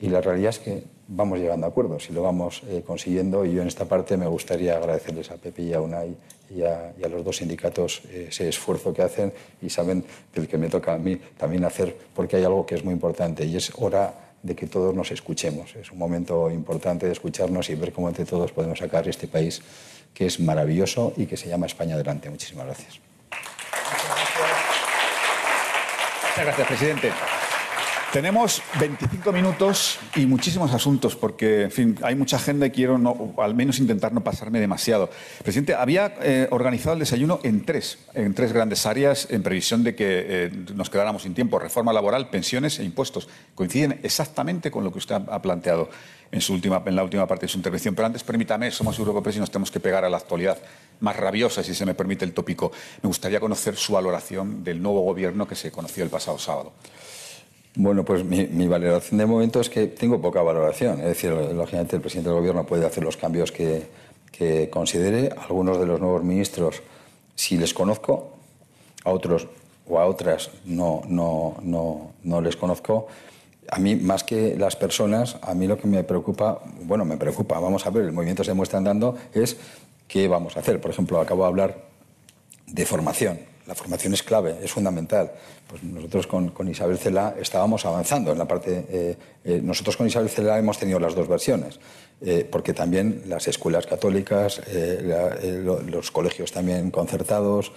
[0.00, 3.44] y la realidad es que vamos llegando a acuerdos y lo vamos eh, consiguiendo.
[3.44, 6.16] Y yo en esta parte me gustaría agradecerles a Pepe y a UNAI
[6.50, 9.32] y a, los dos sindicatos eh, ese esfuerzo que hacen
[9.62, 12.84] y saben del que me toca a mí también hacer, porque hay algo que es
[12.84, 15.74] muy importante y es hora de que todos nos escuchemos.
[15.76, 19.62] Es un momento importante de escucharnos y ver cómo entre todos podemos sacar este país
[20.12, 22.28] que es maravilloso y que se llama España adelante.
[22.30, 23.00] Muchísimas gracias.
[26.22, 27.12] Muchas gracias, presidente.
[28.14, 33.34] Tenemos 25 minutos y muchísimos asuntos porque, en fin, hay mucha agenda y quiero no,
[33.38, 35.10] al menos intentar no pasarme demasiado.
[35.42, 39.96] Presidente, había eh, organizado el desayuno en tres, en tres grandes áreas en previsión de
[39.96, 41.58] que eh, nos quedáramos sin tiempo.
[41.58, 43.28] Reforma laboral, pensiones e impuestos.
[43.56, 45.90] Coinciden exactamente con lo que usted ha planteado
[46.30, 47.96] en, su última, en la última parte de su intervención.
[47.96, 50.58] Pero antes, permítame, somos europeos y nos tenemos que pegar a la actualidad
[51.00, 52.70] más rabiosa, si se me permite el tópico.
[53.02, 56.74] Me gustaría conocer su valoración del nuevo gobierno que se conoció el pasado sábado.
[57.76, 61.00] Bueno, pues mi, valoración de momento es que tengo poca valoración.
[61.00, 64.04] Es decir, lógicamente el presidente del Gobierno puede hacer los cambios que,
[64.70, 65.30] considere.
[65.48, 66.82] Algunos de los nuevos ministros,
[67.34, 68.30] si les conozco,
[69.04, 69.48] a otros
[69.88, 73.08] o a otras no, no, no, no les conozco.
[73.70, 77.58] A mí, más que las personas, a mí lo que me preocupa, bueno, me preocupa,
[77.58, 79.56] vamos a ver, el movimiento se muestra andando, es
[80.06, 80.80] qué vamos a hacer.
[80.80, 81.78] Por ejemplo, acabo de hablar
[82.66, 85.32] de formación la formación es clave, es fundamental.
[85.66, 88.84] Pues nosotros con, Isabel Cela estábamos avanzando en la parte.
[88.88, 91.80] Eh, eh, nosotros con Isabel Cela hemos tenido las dos versiones,
[92.20, 94.60] eh, porque también las escuelas católicas,
[95.86, 97.72] los colegios también concertados,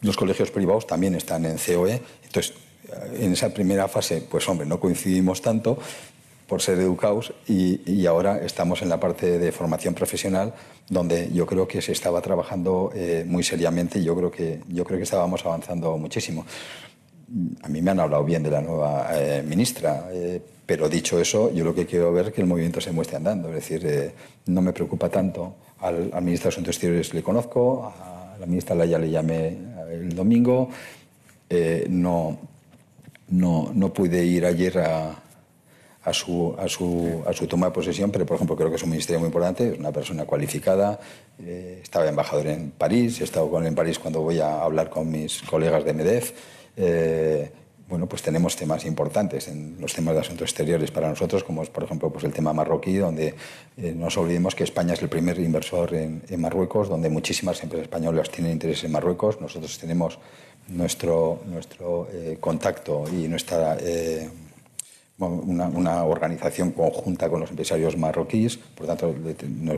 [0.00, 2.00] los colegios privados también están en COE.
[2.24, 2.54] Entonces,
[3.18, 5.78] en esa primera fase, pues hombre, no coincidimos tanto,
[6.48, 10.54] por ser educados y, ahora estamos en la parte de formación profesional
[10.88, 14.82] donde yo creo que se estaba trabajando eh, muy seriamente y yo creo que yo
[14.82, 16.46] creo que estábamos avanzando muchísimo.
[17.62, 21.52] A mí me han hablado bien de la nueva eh, ministra, eh, pero dicho eso,
[21.52, 23.50] yo lo que quiero ver es que el movimiento se muestre andando.
[23.50, 24.14] Es decir,
[24.46, 25.54] no me preocupa tanto.
[25.80, 29.58] Al, al, ministro de Asuntos Exteriores le conozco, a la ministra Laya le llamé
[29.90, 30.70] el domingo.
[31.90, 32.38] no,
[33.28, 35.27] no, no pude ir ayer a,
[36.08, 38.82] a su, a, su, a su toma de posesión, pero por ejemplo creo que es
[38.82, 40.98] un ministerio muy importante, es una persona cualificada,
[41.44, 44.88] eh, estaba embajador en París, he estado con él en París cuando voy a hablar
[44.88, 46.32] con mis colegas de MEDEF.
[46.76, 47.50] Eh,
[47.88, 51.70] bueno, pues tenemos temas importantes en los temas de asuntos exteriores para nosotros, como es,
[51.70, 53.34] por ejemplo, pues el tema marroquí, donde
[53.76, 57.62] eh, no nos olvidemos que España es el primer inversor en, en, Marruecos, donde muchísimas
[57.62, 59.40] empresas españolas tienen interés en Marruecos.
[59.40, 60.18] Nosotros tenemos
[60.68, 62.08] nuestro, nuestro
[62.40, 63.78] contacto y nuestra
[65.18, 69.14] una, organización conjunta con los empresarios marroquíes, por tanto,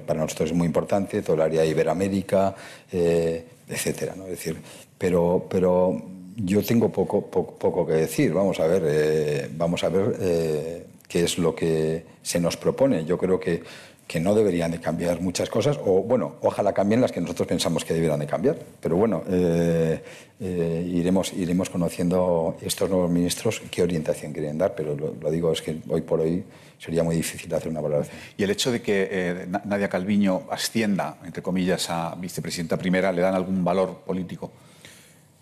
[0.06, 2.54] para nosotros es muy importante, todo el área Iberoamérica,
[2.92, 4.14] eh, etcétera.
[4.16, 4.24] ¿no?
[4.24, 4.58] Es decir,
[4.98, 6.02] pero, pero
[6.36, 8.32] yo tengo poco, poco, que decir.
[8.32, 13.04] Vamos a ver, eh, vamos a ver eh, qué es lo que se nos propone.
[13.04, 13.62] Yo creo que
[14.10, 17.84] que no deberían de cambiar muchas cosas, o bueno, ojalá cambien las que nosotros pensamos
[17.84, 18.58] que deberían de cambiar.
[18.80, 20.02] Pero bueno, eh,
[20.40, 25.62] eh, iremos, iremos conociendo estos nuevos ministros qué orientación quieren dar, pero lo, digo es
[25.62, 26.42] que hoy por hoy
[26.76, 28.16] sería muy difícil hacer una valoración.
[28.36, 33.22] ¿Y el hecho de que eh, Nadia Calviño ascienda, entre comillas, a vicepresidenta primera, le
[33.22, 34.50] dan algún valor político?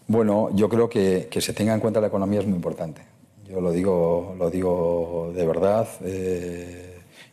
[0.09, 3.01] Bueno, yo creo que, que se tenga en cuenta la economía es muy importante.
[3.49, 5.89] Yo lo digo, lo digo de verdad.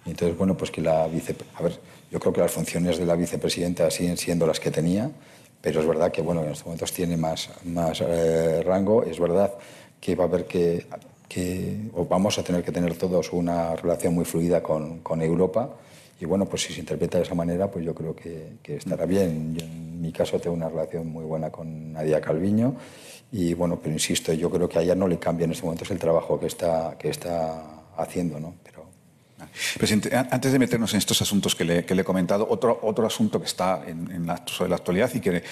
[0.05, 1.35] Entonces, bueno, pues que la vice...
[1.55, 1.79] A ver,
[2.11, 5.09] yo creo que las funciones de la vicepresidenta siguen siendo las que tenía,
[5.61, 9.03] pero es verdad que, bueno, en estos momentos tiene más, más eh, rango.
[9.03, 9.53] Es verdad
[9.99, 10.85] que va a haber que,
[11.27, 11.89] que...
[11.93, 15.69] o vamos a tener que tener todos una relación muy fluida con, con Europa.
[16.19, 19.05] Y bueno, pues si se interpreta de esa manera, pues yo creo que, que estará
[19.05, 19.55] bien.
[19.55, 22.75] Yo, en mi caso tengo una relación muy buena con Nadia Calviño
[23.31, 25.89] y bueno, pero insisto, yo creo que a ella no le cambia en estos momentos
[25.91, 28.53] el trabajo que está, que está haciendo, ¿no?
[29.77, 33.47] Presidente, antes de meternos en estos asuntos que le, he comentado, otro, otro asunto que
[33.47, 35.43] está en, la, sobre la actualidad y que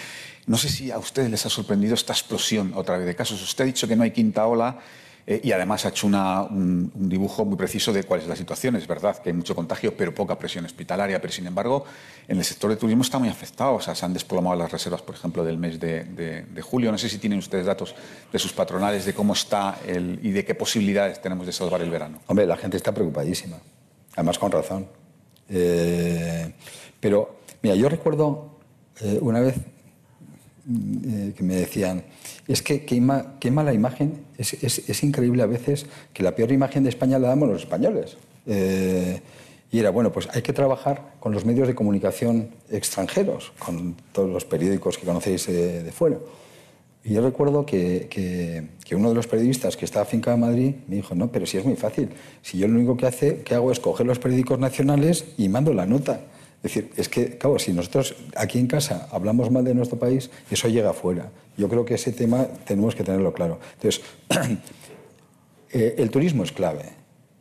[0.45, 3.41] no sé si a ustedes les ha sorprendido esta explosión otra vez de casos.
[3.41, 4.77] Usted ha dicho que no hay quinta ola
[5.25, 8.75] eh, y además ha hecho un, dibujo muy preciso de cuál es la situación.
[8.75, 11.21] Es verdad que hay mucho contagio, pero poca presión hospitalaria.
[11.21, 11.85] Pero sin embargo,
[12.27, 13.75] en el sector de turismo está muy afectado.
[13.75, 16.91] O sea, se han desplomado las reservas, por ejemplo, del mes de, julio.
[16.91, 17.95] No sé si tienen ustedes datos
[18.31, 21.89] de sus patronales de cómo está el, y de qué posibilidades tenemos de salvar el
[21.89, 22.19] verano.
[22.27, 23.57] Hombre, la gente está preocupadísima
[24.15, 24.87] además con razón.
[25.49, 26.51] Eh,
[26.99, 28.59] pero, mira, yo recuerdo
[29.01, 32.03] eh, una vez eh, que me decían,
[32.47, 37.19] es que qué, mala imagen, es, increíble a veces que la peor imagen de España
[37.19, 38.17] la damos los españoles.
[38.45, 44.29] y era, bueno, pues hay que trabajar con los medios de comunicación extranjeros, con todos
[44.29, 46.17] los periódicos que conocéis de fuera.
[47.05, 50.97] Y yo recuerdo que, que, uno de los periodistas que estaba afincado en Madrid me
[50.97, 52.09] dijo, no, pero si es muy fácil,
[52.41, 55.85] si yo lo único que, que hago es coger los periódicos nacionales y mando la
[55.85, 56.21] nota.
[56.63, 60.29] Es decir, es que, claro, si nosotros aquí en casa hablamos mal de nuestro país,
[60.49, 61.29] eso llega afuera.
[61.57, 63.59] Yo creo que ese tema tenemos que tenerlo claro.
[63.73, 64.01] Entonces,
[65.71, 66.85] eh, el turismo es clave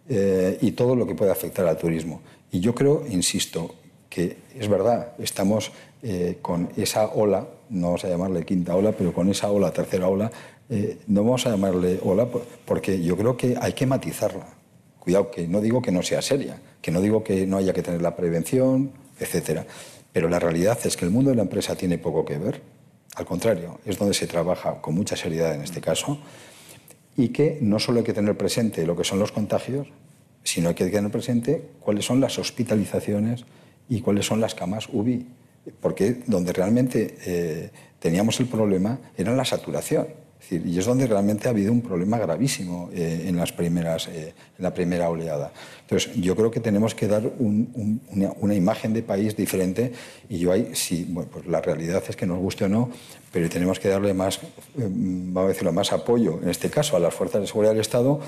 [0.08, 2.20] eh, y todo lo que puede afectar al turismo.
[2.50, 3.76] Y yo creo, insisto,
[4.12, 9.14] que es verdad, estamos eh, con esa ola, no vamos a llamarle quinta ola, pero
[9.14, 10.30] con esa ola, tercera ola,
[11.06, 12.26] no vamos a llamarle ola
[12.64, 14.46] porque yo creo que hay que matizarla.
[14.98, 17.82] Cuidado, que no digo que no sea seria, que no digo que no haya que
[17.82, 19.66] tener la prevención, etcétera.
[20.12, 22.62] Pero la realidad es que el mundo de la empresa tiene poco que ver.
[23.16, 26.18] Al contrario, es donde se trabaja con mucha seriedad en este caso
[27.16, 29.88] y que no solo hay que tener presente lo que son los contagios,
[30.44, 33.44] sino hay que tener presente cuáles son las hospitalizaciones
[33.88, 35.26] y cuáles son las camas UBI.
[35.80, 37.70] Porque donde realmente eh,
[38.00, 40.06] teníamos el problema era la saturación
[40.50, 44.62] y es donde realmente ha habido un problema gravísimo eh, en, las primeras, eh, en
[44.62, 45.52] la primera oleada.
[45.82, 49.92] Entonces, yo creo que tenemos que dar una, imagen de país diferente
[50.28, 52.90] y yo ahí, sí, pues la realidad es que nos guste o no,
[53.32, 57.00] pero tenemos que darle más, eh, vamos a decirlo, más apoyo, en este caso, a
[57.00, 58.20] las fuerzas de seguridad del Estado,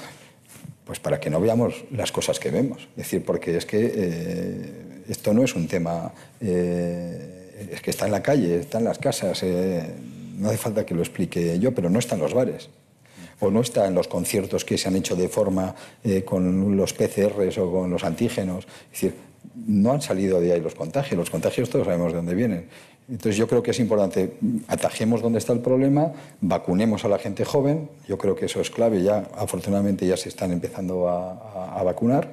[0.84, 2.82] pues para que no veamos las cosas que vemos.
[2.90, 8.22] Es decir, porque es que esto no es un tema, es que está en la
[8.22, 9.42] calle, está en las casas
[10.38, 12.68] no hace falta que lo explique yo, pero no está en los bares.
[13.40, 16.92] O no está en los conciertos que se han hecho de forma eh, con los
[16.92, 18.64] PCRs o con los antígenos.
[18.92, 19.14] Es decir,
[19.66, 21.18] no han salido de ahí los contagios.
[21.18, 22.68] Los contagios todos sabemos de dónde vienen.
[23.08, 27.44] Entonces yo creo que es importante, atajemos dónde está el problema, vacunemos a la gente
[27.44, 32.30] joven, yo creo que eso es clave, ya afortunadamente ya se están empezando a vacunar,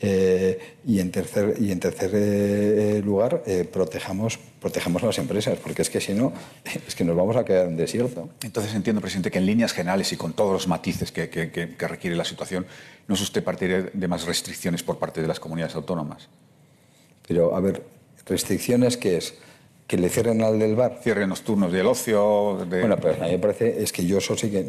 [0.00, 5.58] eh, y en tercer, y en tercer eh, lugar, eh, protejamos, protejamos a las empresas,
[5.58, 6.32] porque es que si no,
[6.86, 8.28] es que nos vamos a quedar en desierto.
[8.42, 11.88] Entonces entiendo, presidente, que en líneas generales y con todos los matices que, que, que
[11.88, 12.66] requiere la situación,
[13.08, 16.28] no es usted partidario de más restricciones por parte de las comunidades autónomas.
[17.26, 17.82] Pero, a ver,
[18.24, 19.34] restricciones, ¿qué es?
[19.88, 21.00] Que le cierren al del bar.
[21.02, 22.58] Cierren los turnos del ocio.
[22.68, 24.66] Bueno, pues a mí me parece, es que yo eso sí que,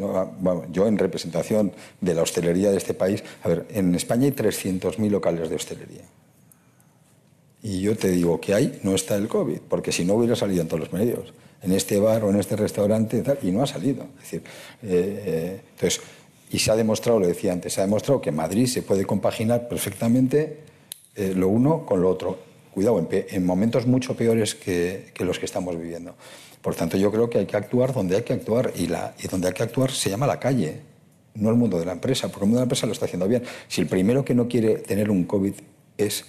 [0.72, 5.10] yo en representación de la hostelería de este país, a ver, en España hay 300.000
[5.10, 6.04] locales de hostelería.
[7.62, 10.62] Y yo te digo que ahí no está el COVID, porque si no hubiera salido
[10.62, 13.62] en todos los medios, en este bar o en este restaurante y tal, y no
[13.62, 14.04] ha salido.
[14.16, 14.42] Es decir,
[14.82, 16.00] eh, eh, entonces,
[16.50, 19.04] y se ha demostrado, lo decía antes, se ha demostrado que en Madrid se puede
[19.04, 20.60] compaginar perfectamente
[21.14, 25.78] eh, lo uno con lo otro cuidado, en, momentos mucho peores que, los que estamos
[25.78, 26.14] viviendo.
[26.62, 29.54] Por tanto, yo creo que hay que actuar donde hay que actuar y, donde hay
[29.54, 30.80] que actuar se llama la calle,
[31.34, 33.28] no el mundo de la empresa, porque el mundo de la empresa lo está haciendo
[33.28, 33.42] bien.
[33.68, 35.54] Si el primero que no quiere tener un COVID
[35.96, 36.24] es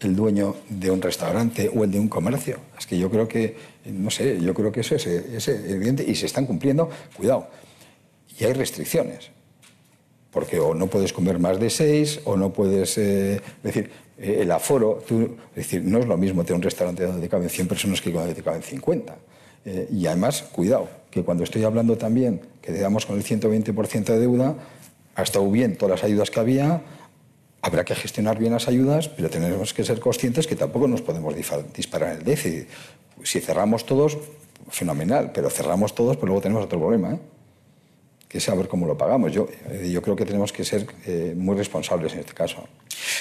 [0.00, 3.56] el dueño de un restaurante o el de un comercio, es que yo creo que,
[3.86, 7.48] no sé, yo creo que eso es, es evidente y se están cumpliendo, cuidado.
[8.38, 9.30] Y hay restricciones
[10.32, 13.90] porque o no puedes comer más de seis o no puedes eh, decir
[14.22, 17.50] eh, el aforo tú, es decir no es lo mismo tener un restaurante donde caben
[17.50, 19.16] 100 personas que donde te caben 50
[19.64, 24.18] eh, y además cuidado que cuando estoy hablando también que digamos con el 120% de
[24.20, 24.54] deuda
[25.16, 26.82] ha estado bien todas las ayudas que había
[27.62, 31.34] habrá que gestionar bien las ayudas pero tenemos que ser conscientes que tampoco nos podemos
[31.74, 32.68] disparar el déficit
[33.24, 34.18] si cerramos todos
[34.68, 37.18] fenomenal pero cerramos todos pues luego tenemos otro problema ¿eh?
[38.32, 39.30] Que es saber cómo lo pagamos.
[39.30, 42.66] Yo, eh, yo creo que tenemos que ser eh, muy responsables en este caso.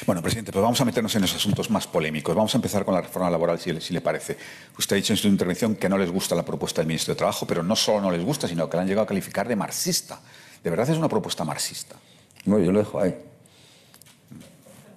[0.06, 2.34] Bueno, presidente, pues vamos a meternos en los asuntos más polémicos.
[2.34, 4.38] Vamos a empezar con la reforma laboral, si, si, le parece.
[4.80, 7.18] Usted ha dicho en su intervención que no les gusta la propuesta del ministro de
[7.18, 9.58] Trabajo, pero no solo no les gusta, sino que la han llegado a calificar de
[9.58, 10.22] marxista.
[10.64, 11.98] ¿De verdad es una propuesta marxista?
[12.46, 13.16] Bueno, yo lo dejo ahí.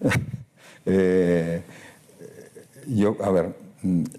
[0.87, 1.63] Eh,
[2.87, 3.55] yo, a ver,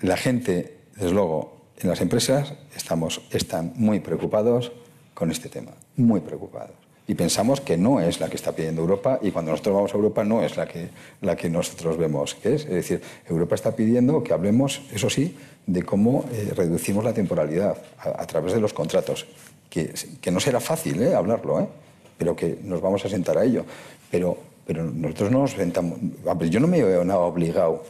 [0.01, 4.71] la gente, desde luego, en las empresas estamos, están muy preocupados
[5.13, 6.85] con este tema, muy preocupados.
[7.07, 9.97] Y pensamos que no es la que está pidiendo Europa y cuando nosotros vamos a
[9.97, 10.89] Europa no es la que,
[11.21, 12.63] la que nosotros vemos que es.
[12.63, 15.35] Es decir, Europa está pidiendo que hablemos, eso sí,
[15.67, 19.27] de cómo eh, reducimos la temporalidad a, través de los contratos,
[19.69, 21.13] que, que no será fácil ¿eh?
[21.13, 21.67] hablarlo, ¿eh?
[22.17, 23.65] pero que nos vamos a sentar a ello.
[24.09, 24.35] Pero,
[24.65, 25.99] pero nosotros no nos sentamos...
[26.49, 27.83] Yo no me veo nada obligado,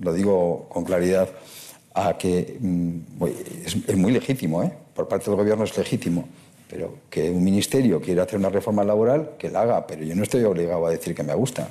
[0.00, 1.28] lo digo con claridad,
[1.94, 2.56] a que...
[2.58, 3.24] Mm,
[3.64, 4.72] es, es muy legítimo, ¿eh?
[4.92, 6.26] por parte del gobierno es legítimo
[6.68, 10.22] pero que un ministerio quiera hacer una reforma laboral, que la haga, pero yo no
[10.22, 11.70] estoy obligado a decir que me gusta,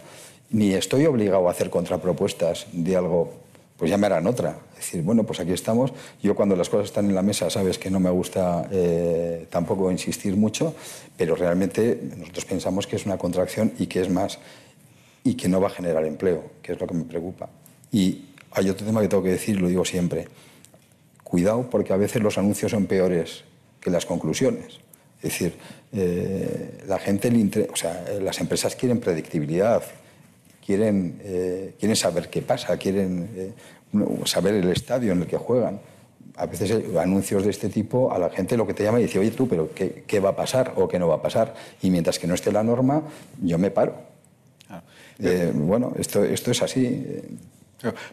[0.52, 3.34] ni estoy obligado a hacer contrapropuestas de algo,
[3.78, 4.58] pues ya me harán otra.
[4.72, 5.92] Es decir, bueno, pues aquí estamos.
[6.22, 9.92] Yo cuando las cosas están en la mesa, sabes que no me gusta eh, tampoco
[9.92, 10.76] insistir mucho,
[11.18, 14.40] pero realmente nosotros pensamos que es una contracción y que es más,
[15.24, 17.50] y que no va a generar empleo, que es lo que me preocupa.
[17.92, 20.28] Y hay otro tema que tengo que decir, lo digo siempre.
[21.24, 23.44] Cuidado porque a veces los anuncios son peores
[23.82, 24.85] que las conclusiones.
[25.18, 25.58] Es decir,
[25.98, 27.30] eh, la gente,
[27.72, 29.82] o sea, las empresas quieren predictibilidad,
[30.66, 33.52] quieren, eh, quieren saber qué pasa, quieren eh,
[34.26, 35.80] saber el estadio en el que juegan.
[36.36, 39.20] A veces anuncios de este tipo a la gente lo que te llama y dice,
[39.20, 41.54] oye tú, pero qué, qué, va a pasar o qué no va a pasar?
[41.82, 43.04] Y mientras que no esté la norma,
[43.42, 43.96] yo me paro.
[45.54, 47.22] bueno, esto, esto es así.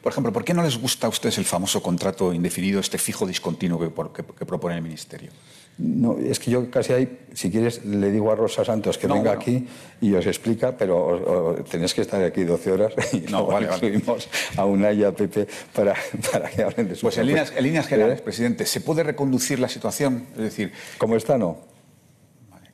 [0.03, 3.27] Por ejemplo, ¿por qué no les gusta a ustedes el famoso contrato indefinido, este fijo
[3.27, 5.33] discontinuo que, que propone el Ministerio?
[5.79, 9.33] No, es que yo casi ahí, si quieres, le digo a Rosa Santos que venga
[9.33, 9.67] aquí
[10.01, 14.65] y os explica, pero tenéis que estar aquí 12 horas y no, vale, subimos a
[14.67, 15.95] una y a Pepe para,
[16.31, 18.23] para que hablen de su Pues en líneas, en líneas generales, ¿Eh?
[18.23, 20.27] presidente, ¿se puede reconducir la situación?
[20.37, 20.73] Es decir...
[20.99, 21.59] ¿Cómo está, no?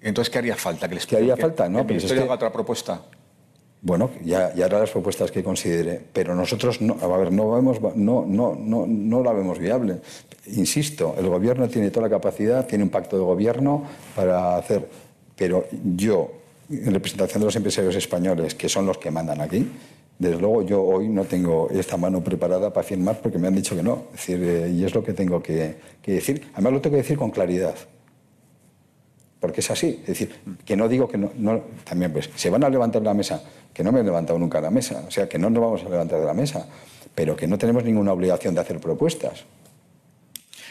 [0.00, 0.88] Entonces, ¿qué haría falta?
[0.88, 1.68] ¿Que les ¿Qué haría falta?
[1.68, 3.02] No, ¿El Ministerio haga otra propuesta?
[3.80, 7.80] Bueno, ya, ya hará las propuestas que considere, pero nosotros no, a ver, no, vemos,
[7.94, 9.98] no, no, no, la vemos viable.
[10.46, 13.84] Insisto, el gobierno tiene toda la capacidad, tiene un pacto de gobierno
[14.16, 14.88] para hacer,
[15.36, 15.66] pero
[15.96, 16.28] yo,
[16.70, 19.70] en representación de los empresarios españoles, que son los que mandan aquí,
[20.18, 23.76] desde luego yo hoy no tengo esta mano preparada para firmar porque me han dicho
[23.76, 24.06] que no.
[24.12, 26.48] Es decir, eh, y es lo que tengo que decir.
[26.54, 27.76] Además lo tengo que decir con claridad
[29.40, 30.00] porque es así.
[30.02, 30.34] Es decir,
[30.64, 33.84] que no digo que no, también pues, se van a levantar de la mesa, que
[33.84, 36.20] no me he levantado nunca la mesa, o sea, que no nos vamos a levantar
[36.20, 36.66] de la mesa,
[37.14, 39.44] pero que no tenemos ninguna obligación de hacer propuestas.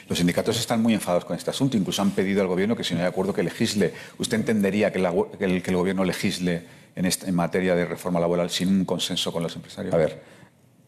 [0.08, 2.94] Los sindicatos están muy enfadados con este asunto, incluso han pedido al gobierno que si
[2.94, 3.94] no hay acuerdo que legisle.
[4.18, 6.64] ¿Usted entendería que, el, gobierno legisle
[6.96, 9.94] en, materia de reforma laboral sin un consenso con los empresarios?
[9.94, 10.22] A ver,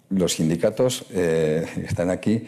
[0.09, 2.47] los sindicatos eh, están aquí,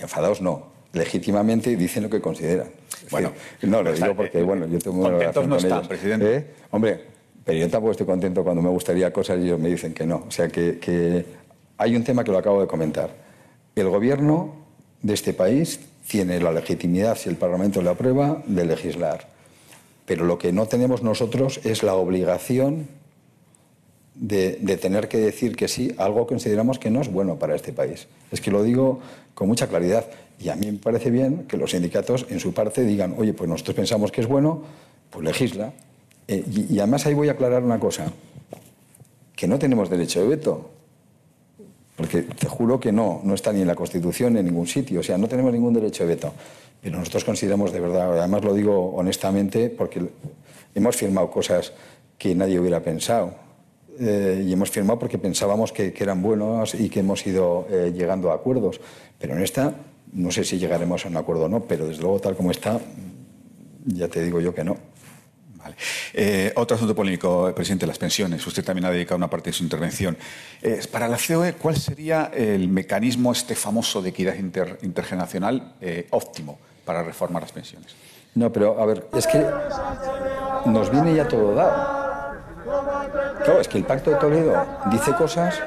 [0.00, 2.68] enfadados no, legítimamente dicen lo que consideran.
[3.10, 3.32] Bueno,
[3.62, 6.36] no, lo digo porque, bueno, yo tengo una relación no con están, presidente.
[6.36, 6.46] ¿Eh?
[6.70, 7.00] Hombre,
[7.44, 10.24] pero yo tampoco estoy contento cuando me gustaría cosas y ellos me dicen que no.
[10.28, 11.24] O sea, que, que
[11.78, 13.10] hay un tema que lo acabo de comentar.
[13.74, 14.54] El gobierno
[15.02, 19.28] de este país tiene la legitimidad, si el Parlamento le aprueba, de legislar.
[20.06, 22.88] Pero lo que no tenemos nosotros es la obligación
[24.14, 27.54] de, tener que decir que sí a algo que consideramos que no es bueno para
[27.54, 28.06] este país.
[28.30, 29.00] Es que lo digo
[29.34, 30.06] con mucha claridad.
[30.38, 33.48] Y a mí me parece bien que los sindicatos, en su parte, digan, oye, pues
[33.48, 34.62] nosotros pensamos que es bueno,
[35.10, 35.72] pues legisla.
[36.26, 38.10] Eh, y, además ahí voy a aclarar una cosa,
[39.36, 40.70] que no tenemos derecho de veto.
[41.96, 45.00] Porque te juro que no, no está ni en la Constitución ni en ningún sitio.
[45.00, 46.32] O sea, no tenemos ningún derecho de veto.
[46.82, 50.02] Pero nosotros consideramos de verdad, además lo digo honestamente, porque
[50.74, 51.72] hemos firmado cosas
[52.18, 53.43] que nadie hubiera pensado.
[53.98, 58.30] Eh, y hemos firmado porque pensábamos que, eran buenos y que hemos ido eh, llegando
[58.30, 58.80] a acuerdos.
[59.18, 59.74] Pero en esta
[60.14, 62.80] no sé si llegaremos a un acuerdo o no, pero desde luego tal como está,
[63.84, 64.76] ya te digo yo que no.
[65.56, 65.76] Vale.
[66.12, 68.46] Eh, otro asunto polémico, presidente, las pensiones.
[68.46, 70.16] Usted también ha dedicado una parte de su intervención.
[70.62, 74.34] Eh, para la COE, ¿cuál sería el mecanismo este famoso de equidad
[74.82, 77.94] intergeneracional eh, óptimo para reformar las pensiones?
[78.34, 79.44] No, pero a ver, es que
[80.66, 82.03] nos viene ya todo dado.
[82.64, 84.54] Claro, es que el Pacto de Toledo
[84.90, 85.60] dice cosas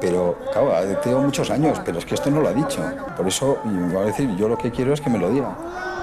[0.00, 2.82] pero, claro, tengo muchos años, pero es que esto no lo ha dicho.
[3.16, 5.56] Por eso, voy a decir, yo lo que quiero es que me lo diga.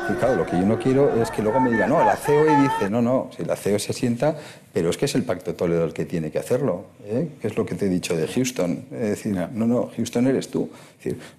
[0.10, 2.62] Y claro, lo que yo no quiero es que luego me diga, no, la COE
[2.62, 4.36] dice, no, no, si la COE se sienta,
[4.74, 7.30] pero es que es el Pacto de Toledo el que tiene que hacerlo, ¿eh?
[7.40, 8.86] que es lo que te he dicho de Houston.
[8.90, 10.70] Decir, no, no, Houston eres tú.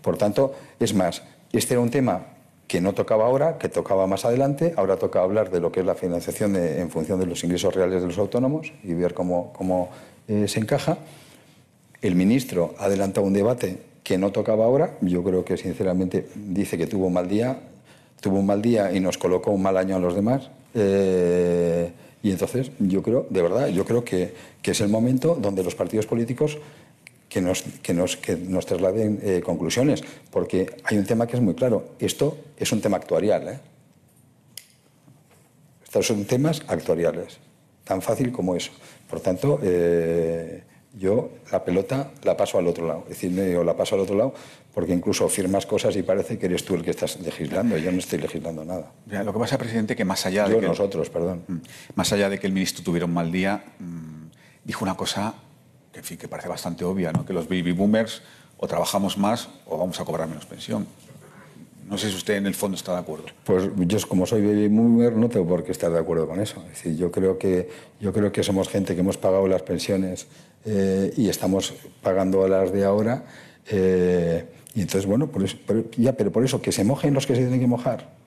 [0.00, 2.20] por tanto, es más, este era un tema
[2.72, 5.84] que no tocaba ahora, que tocaba más adelante, ahora toca hablar de lo que es
[5.84, 9.90] la financiación en función de los ingresos reales de los autónomos y ver cómo, cómo
[10.26, 10.96] eh, se encaja.
[12.00, 14.96] El ministro ha adelantado un debate que no tocaba ahora.
[15.02, 17.58] Yo creo que, sinceramente, dice que tuvo un mal día,
[18.22, 20.48] tuvo un mal día y nos colocó un mal año a los demás.
[20.72, 21.92] Eh,
[22.22, 24.32] y entonces, yo creo, de verdad, yo creo que,
[24.64, 26.56] es el momento donde los partidos políticos
[27.32, 31.42] que nos, que nos, que nos trasladen eh, conclusiones, porque hay un tema que es
[31.42, 31.96] muy claro.
[31.98, 33.48] Esto es un tema actuarial.
[33.48, 33.58] ¿eh?
[35.82, 37.38] Estos son temas actuariales,
[37.84, 38.72] tan fácil como eso.
[39.08, 40.62] Por tanto, eh,
[40.92, 43.04] yo la pelota la paso al otro lado.
[43.04, 44.34] Es decir, yo la paso al otro lado
[44.74, 47.78] porque incluso firmas cosas y parece que eres tú el que estás legislando.
[47.78, 48.92] Yo no estoy legislando nada.
[49.06, 50.54] lo que pasa, presidente, que más allá de.
[50.54, 51.44] Yo, que, nosotros, perdón.
[51.48, 51.56] Mm,
[51.94, 54.26] más allá de que el ministro tuviera un mal día, mm,
[54.64, 55.34] dijo una cosa
[55.92, 57.24] que, en fin, que parece bastante obvia, ¿no?
[57.24, 58.22] que los baby boomers
[58.58, 60.86] o trabajamos más o vamos a cobrar menos pensión.
[61.88, 63.26] No sé si usted en el fondo está de acuerdo.
[63.44, 66.62] Pues yo como soy baby boomer no tengo por qué estar de acuerdo con eso.
[66.96, 67.68] Yo creo que,
[68.00, 70.26] yo creo que somos gente que hemos pagado las pensiones
[70.64, 73.24] eh, y estamos pagando las de ahora.
[73.68, 75.28] Eh, y entonces, bueno,
[75.98, 78.21] ya, pero por eso, que se mojen los que se tienen que mojar.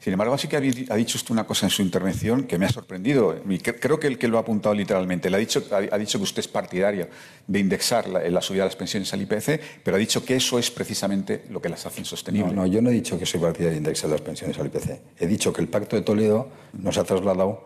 [0.00, 2.68] Sin embargo, sí que ha dicho usted una cosa en su intervención que me ha
[2.68, 3.40] sorprendido.
[3.80, 5.30] creo que el que lo ha apuntado literalmente.
[5.30, 7.08] Le ha dicho, ha dicho que usted es partidario
[7.46, 10.70] de indexar la, subida de las pensiones al IPC, pero ha dicho que eso es
[10.70, 12.52] precisamente lo que las hace insostenibles.
[12.52, 15.00] No, no, yo no he dicho que soy partidario de indexar las pensiones al IPC.
[15.18, 17.64] He dicho que el Pacto de Toledo nos ha trasladado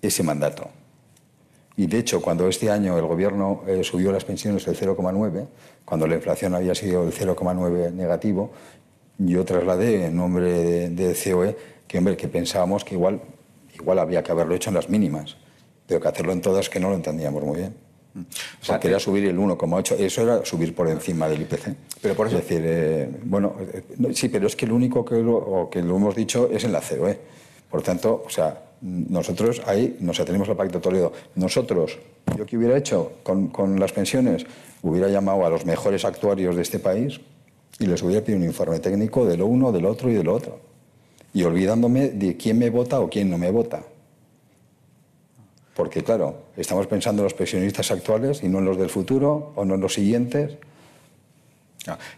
[0.00, 0.70] ese mandato.
[1.76, 5.46] Y de hecho, cuando este año el Gobierno eh, subió las pensiones del 0,9,
[5.84, 8.52] cuando la inflación había sido el 0,9 negativo,
[9.26, 11.56] yo trasladé en nombre de, COE
[11.86, 13.20] que, hombre, que pensábamos que igual,
[13.74, 15.36] igual había que haberlo hecho en las mínimas,
[15.86, 17.74] pero que hacerlo en todas que no lo entendíamos muy bien.
[18.14, 19.98] O sea, quería subir el 1,8.
[19.98, 21.74] Eso era subir por encima del IPC.
[22.00, 22.38] Pero por eso...
[22.38, 25.96] Es decir, eh, bueno, eh, sí, pero es que lo único que lo, que lo
[25.96, 27.18] hemos dicho es en la COE.
[27.70, 31.12] Por tanto, o sea, nosotros ahí nos atenemos al Pacto de Toledo.
[31.36, 31.98] Nosotros,
[32.36, 34.44] yo que hubiera hecho con, con las pensiones,
[34.82, 37.18] hubiera llamado a los mejores actuarios de este país,
[37.78, 40.60] y les hubiera pedido un informe técnico de lo uno, del otro y del otro.
[41.34, 43.82] Y olvidándome de quién me vota o quién no me vota.
[45.74, 49.64] Porque, claro, estamos pensando en los pensionistas actuales y no en los del futuro o
[49.64, 50.58] no en los siguientes.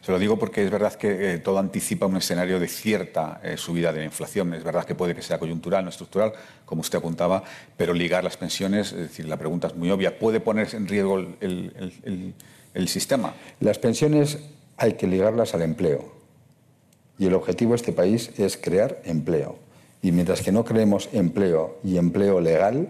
[0.03, 3.57] se lo digo porque es verdad que eh, todo anticipa un escenario de cierta eh,
[3.57, 4.53] subida de la inflación.
[4.55, 6.33] Es verdad que puede que sea coyuntural, no estructural,
[6.67, 7.45] como usted apuntaba,
[7.77, 11.25] pero ligar las pensiones, es decir, la pregunta es muy obvia, ¿puede ponerse en riesgo
[11.41, 13.35] el sistema?
[13.61, 14.39] Las pensiones
[14.77, 16.13] hay que ligarlas al empleo.
[17.19, 19.57] Y el objetivo de este país es crear empleo.
[20.03, 22.89] Y mientras que no creemos empleo y empleo legal,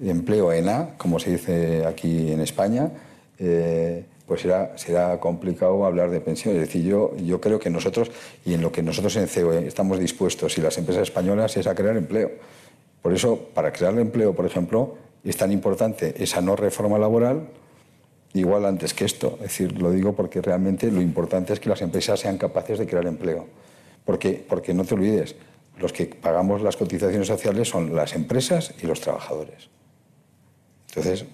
[0.00, 2.90] empleo en A, como se dice aquí en España,
[3.38, 6.62] eh, pues será, será complicado hablar de pensiones.
[6.62, 8.10] Es decir, yo, yo creo que nosotros,
[8.44, 11.74] y en lo que nosotros en COE estamos dispuestos y las empresas españolas, es a
[11.74, 12.30] crear empleo.
[13.02, 17.48] Por eso, para crear empleo, por ejemplo, es tan importante esa no reforma laboral
[18.38, 19.34] igual antes que esto.
[19.36, 22.86] Es decir, lo digo porque realmente lo importante es que las empresas sean capaces de
[22.86, 23.46] crear empleo.
[24.04, 25.34] Porque, porque no te olvides,
[25.78, 29.68] los que pagamos las cotizaciones sociales son las empresas y los trabajadores.
[30.88, 31.26] Entonces,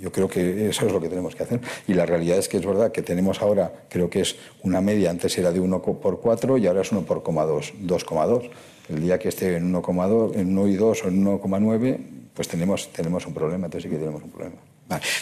[0.00, 1.60] yo creo que eso es lo que tenemos que hacer.
[1.88, 5.10] Y la realidad es que es verdad que tenemos ahora, creo que es una media,
[5.10, 8.50] antes era de 1 por 4 y ahora es 1 por 2,2.
[8.88, 11.98] El día que esté en 1,2, en 1 y 2 o en 1,9,
[12.34, 14.56] pues tenemos, tenemos un problema, entonces sí que tenemos un problema.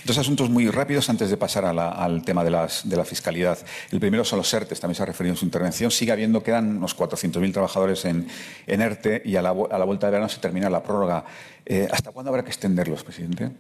[0.05, 3.59] Dos asuntos muy rápidos antes de pasar al tema de, las, de, la fiscalidad.
[3.91, 5.91] El primero son los ERTE, también se ha referido en su intervención.
[5.91, 8.27] Sigue habiendo, quedan unos 400.000 trabajadores en,
[8.67, 11.25] ERTE y a la, a la, vuelta de verano se termina la prórroga.
[11.65, 13.53] Eh, ¿Hasta cuándo habrá que extenderlos, presidente?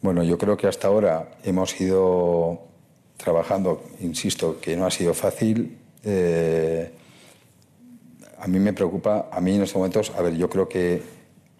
[0.00, 2.62] Bueno, yo creo que hasta ahora hemos ido
[3.16, 5.76] trabajando, insisto, que no ha sido fácil.
[6.04, 6.92] Eh,
[8.38, 11.02] a mí me preocupa, a mí en estos momentos, a ver, yo creo que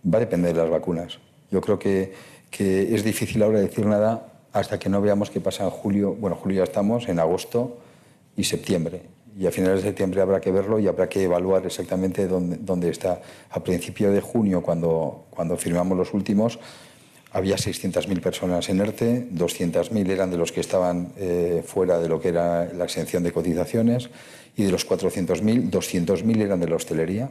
[0.07, 1.19] va a depender de las vacunas.
[1.51, 2.13] Yo creo que
[2.51, 6.15] que es difícil ahora decir nada hasta que no veamos qué pasa en julio.
[6.15, 7.79] Bueno, julio ya estamos, en agosto
[8.37, 9.03] y septiembre.
[9.39, 12.91] Y a finales de septiembre habrá que verlo y habrá que evaluar exactamente dónde, dónde
[12.91, 13.23] está.
[13.51, 16.59] A principio de junio, cuando, cuando firmamos los últimos,
[17.33, 22.21] había 600.000 personas en ERTE, 200.000 eran de los que estaban eh, fuera de lo
[22.21, 24.11] que era la exención de cotizaciones
[24.57, 27.31] y de los 400.000, 200.000 eran de la hostelería.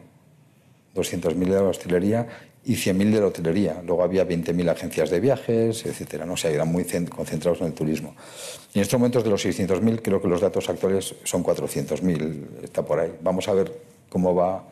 [0.96, 2.28] 200.000 de la hostelería
[2.70, 3.82] y 100.000 de la hotelería.
[3.84, 6.28] Luego había 20.000 agencias de viajes, etcétera.
[6.28, 6.34] ¿no?
[6.34, 8.14] O sea, eran muy concentrados en el turismo.
[8.76, 12.62] Y en estos momentos de los 600.000, creo que los datos actuales son 400.000.
[12.62, 13.12] Está por ahí.
[13.24, 13.74] Vamos a ver
[14.08, 14.64] cómo va,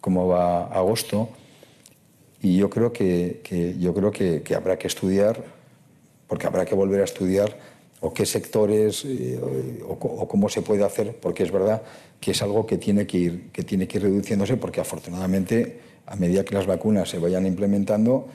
[0.00, 1.28] cómo va agosto.
[2.42, 5.44] Y yo creo que, que yo creo que, que, habrá que estudiar,
[6.26, 7.56] porque habrá que volver a estudiar
[8.00, 9.38] o qué sectores eh,
[9.86, 11.82] o, o, cómo se puede hacer, porque es verdad
[12.18, 16.16] que es algo que tiene que ir, que tiene que ir reduciéndose, porque afortunadamente a
[16.16, 18.28] medida que las vacunas se vayan implementando,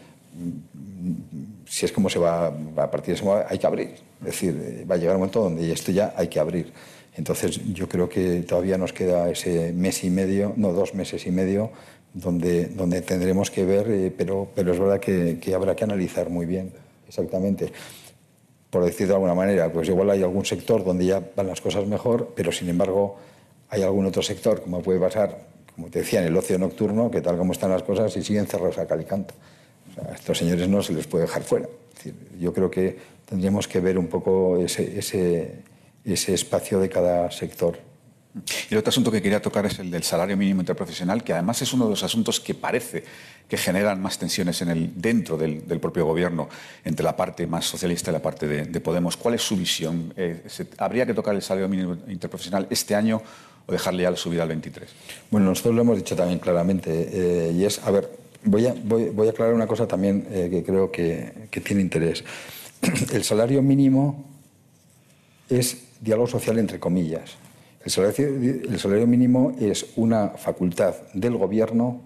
[1.65, 3.95] si es como se va a partir de ese momento, hay que abrir.
[4.21, 6.73] Es decir, va a llegar un momento donde esto ya hay que abrir.
[7.15, 11.31] Entonces, yo creo que todavía nos queda ese mes y medio, no, dos meses y
[11.31, 11.71] medio,
[12.13, 16.29] donde, donde tendremos que ver, eh, pero, pero es verdad que, que, habrá que analizar
[16.29, 16.71] muy bien,
[17.07, 17.71] exactamente.
[18.69, 21.85] Por decir de alguna manera, pues igual hay algún sector donde ya van las cosas
[21.87, 23.17] mejor, pero sin embargo
[23.69, 25.48] hay algún otro sector, como puede pasar
[25.79, 28.47] como te decía, en el ocio nocturno, que tal como están las cosas, y siguen
[28.47, 29.33] cerrados a cal y canto.
[30.05, 31.69] a estos señores no se les puede dejar fuera.
[32.37, 35.63] yo creo que tendríamos que ver un poco ese, ese,
[36.03, 37.79] ese espacio de cada sector.
[38.69, 41.61] Y el otro asunto que quería tocar es el del salario mínimo interprofesional, que además
[41.61, 43.05] es uno de los asuntos que parece
[43.47, 46.49] que generan más tensiones en el, dentro del, propio gobierno,
[46.83, 49.15] entre la parte más socialista y la parte de, Podemos.
[49.15, 50.13] ¿Cuál es su visión?
[50.17, 50.43] Eh,
[50.77, 53.21] ¿Habría que tocar el salario mínimo interprofesional este año
[53.69, 54.89] o dejarle ya la subida al 23?
[55.31, 58.09] Bueno, nosotros lo hemos dicho también claramente, eh, y es, a ver,
[58.43, 62.23] voy a, voy, a aclarar una cosa también eh, que creo que, que tiene interés.
[63.13, 64.25] El salario mínimo
[65.49, 67.37] es diálogo social entre comillas.
[67.85, 67.91] El
[68.79, 72.01] salario, mínimo es una facultad del Gobierno,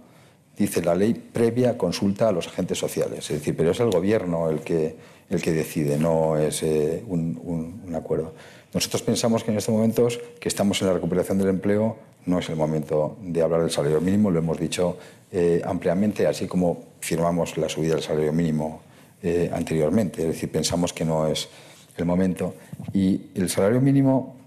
[0.56, 3.30] dice la ley, previa consulta a los agentes sociales.
[3.32, 4.96] Es decir, pero es el Gobierno el que,
[5.30, 8.34] el que decide, no es eh, un, acuerdo.
[8.74, 12.50] Nosotros pensamos que en estos momentos que estamos en la recuperación del empleo no es
[12.50, 14.98] el momento de hablar del salario mínimo, lo hemos dicho
[15.32, 18.82] eh, ampliamente, así como firmamos la subida del salario mínimo
[19.22, 20.22] eh, anteriormente.
[20.22, 21.50] Es decir, pensamos que no es
[21.98, 22.56] el momento.
[22.94, 24.44] Y el salario mínimo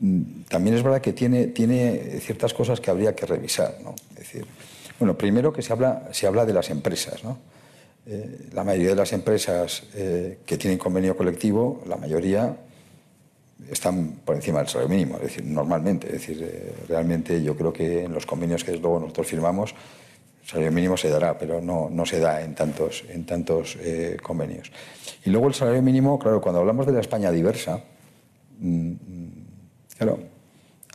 [0.00, 3.78] Mm, también es verdad que tiene, tiene ciertas cosas que habría que revisar.
[3.82, 3.94] ¿no?
[4.12, 4.46] Es decir,
[4.98, 7.24] bueno, primero que se habla, se habla de las empresas.
[7.24, 7.38] ¿no?
[8.06, 12.56] Eh, la mayoría de las empresas que tienen convenio colectivo, la mayoría
[13.70, 16.06] están por encima del salario mínimo, es decir, normalmente.
[16.06, 19.74] Es decir, eh, realmente yo creo que en los convenios que luego nosotros firmamos,
[20.42, 23.76] el salario mínimo se dará, pero no, no se da en tantos, en tantos
[24.22, 24.72] convenios.
[25.24, 27.82] Y luego el salario mínimo, claro, cuando hablamos de la España diversa,
[28.58, 28.92] mm,
[29.98, 30.16] Claro,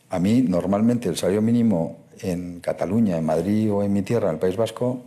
[0.09, 4.36] a mí normalmente el salario mínimo en Cataluña, en Madrid o en mi tierra, en
[4.36, 5.03] el País Vasco,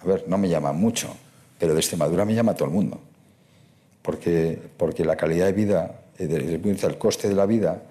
[0.00, 1.14] a ver, no me llama mucho,
[1.56, 3.00] pero de Extremadura me llama todo el mundo.
[4.02, 7.82] Porque, porque la calidad de vida, el coste de la vida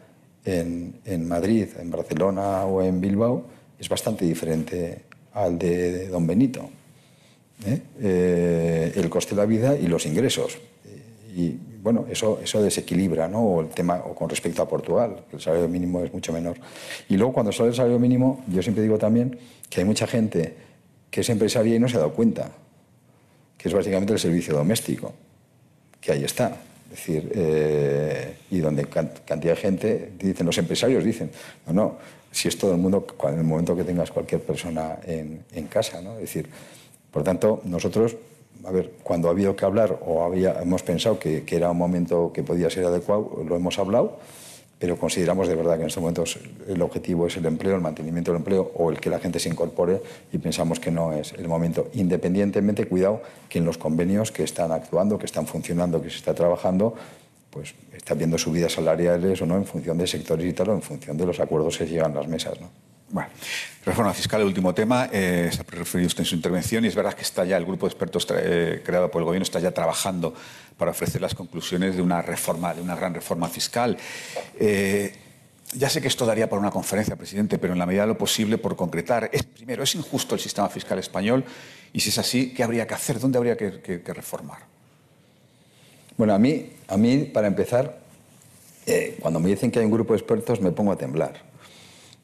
[0.45, 3.43] en, Madrid, en Barcelona o en Bilbao
[3.77, 5.03] es bastante diferente
[5.33, 6.69] al de Don Benito.
[7.65, 7.81] ¿eh?
[8.01, 10.57] Eh, el coste de la vida y los ingresos.
[11.35, 13.61] Y, bueno, eso, eso desequilibra, ¿no?
[13.61, 16.57] el tema o con respecto a Portugal, el salario mínimo es mucho menor.
[17.07, 19.39] Y luego, cuando sale el salario mínimo, yo siempre digo también
[19.69, 20.55] que hay mucha gente
[21.09, 22.51] que es empresaria y no se ha dado cuenta,
[23.57, 25.13] que es básicamente el servicio doméstico,
[26.01, 26.57] que ahí está.
[26.91, 31.29] Es decir, eh, y donde cantidad de gente, dicen los empresarios, dicen,
[31.67, 31.97] no, no,
[32.31, 36.01] si es todo el mundo, en el momento que tengas cualquier persona en, en casa,
[36.01, 36.13] ¿no?
[36.15, 36.49] Es decir,
[37.11, 38.15] por tanto, nosotros
[38.65, 42.31] a ver, cuando ha habido que hablar o había, hemos pensado que, era un momento
[42.33, 44.17] que podía ser adecuado, lo hemos hablado,
[44.79, 48.31] pero consideramos de verdad que en estos momentos el objetivo es el empleo, el mantenimiento
[48.31, 50.01] del empleo o el que la gente se incorpore
[50.31, 51.89] y pensamos que no es el momento.
[51.93, 56.33] Independientemente, cuidado, que en los convenios que están actuando, que están funcionando, que se está
[56.33, 56.95] trabajando,
[57.49, 60.81] pues está viendo subidas salariales o no en función de sectores y tal o en
[60.81, 62.59] función de los acuerdos que llegan a las mesas.
[62.61, 62.69] ¿no?
[63.11, 63.29] Bueno,
[63.85, 66.95] reforma fiscal, el último tema, eh, se ha referido usted en su intervención y es
[66.95, 69.71] verdad que está ya el grupo de expertos eh, creado por el Gobierno está ya
[69.71, 70.33] trabajando
[70.77, 73.97] para ofrecer las conclusiones de una reforma, de una gran reforma fiscal.
[74.59, 75.13] Eh,
[75.73, 78.17] ya sé que esto daría para una conferencia, presidente, pero en la medida de lo
[78.17, 79.29] posible por concretar.
[79.31, 81.45] Es, primero, ¿es injusto el sistema fiscal español?
[81.93, 83.19] Y si es así, ¿qué habría que hacer?
[83.19, 84.59] ¿Dónde habría que, reformar?
[86.17, 87.99] Bueno, a mí, a mí para empezar,
[89.19, 91.48] cuando me dicen que hay un grupo de expertos, me pongo a temblar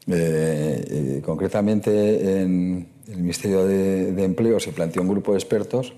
[0.08, 5.93] eh, eh, concretamente en el Ministerio de, Empleo se planteó un grupo de expertos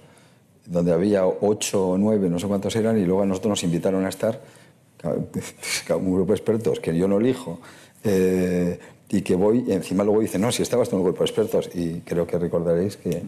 [0.66, 4.05] donde había ocho o nueve, no sé cuántos eran, y luego a nosotros nos invitaron
[4.05, 4.41] a estar,
[5.03, 7.60] un grupo de expertos que yo no elijo,
[8.03, 8.80] eh,
[9.10, 12.01] y que voy, encima luego dicen, no, si estabas en un grupo de expertos, y
[12.01, 13.24] creo que recordaréis que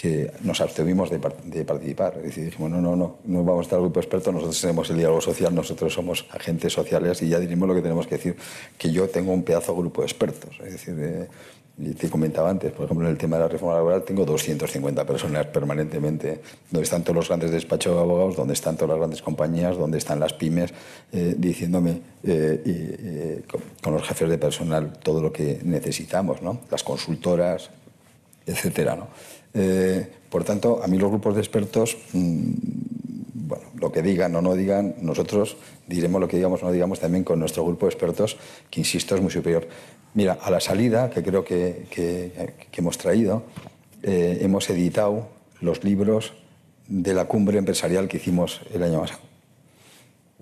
[0.00, 2.14] que nos abstuvimos de, participar.
[2.18, 4.88] Es decir, dijimos, no, no, no, no vamos a estar al grupo experto, nosotros tenemos
[4.90, 8.36] el diálogo social, nosotros somos agentes sociales y ya diremos lo que tenemos que decir,
[8.78, 10.56] que yo tengo un pedazo de grupo de expertos.
[10.64, 11.26] Es decir, eh,
[11.78, 15.04] y te comentaba antes, por ejemplo, en el tema de la reforma laboral tengo 250
[15.04, 19.20] personas permanentemente, donde están todos los grandes despachos de abogados, donde están todas las grandes
[19.20, 20.72] compañías, donde están las pymes,
[21.10, 26.60] eh, diciéndome eh, con, con, los jefes de personal todo lo que necesitamos, ¿no?
[26.70, 27.70] las consultoras,
[28.46, 28.94] etcétera.
[28.94, 29.08] ¿no?
[29.54, 32.52] Eh, por tanto, a mí los grupos de expertos, mm,
[33.34, 37.00] bueno, lo que digan o no digan, nosotros diremos lo que digamos o no digamos
[37.00, 38.36] también con nuestro grupo de expertos,
[38.70, 39.66] que insisto es muy superior.
[40.14, 41.86] Mira, a la salida, que creo que,
[42.76, 43.44] hemos traído,
[44.02, 45.28] eh, hemos editado
[45.60, 46.34] los libros
[46.88, 49.27] de la cumbre empresarial que hicimos el año pasado.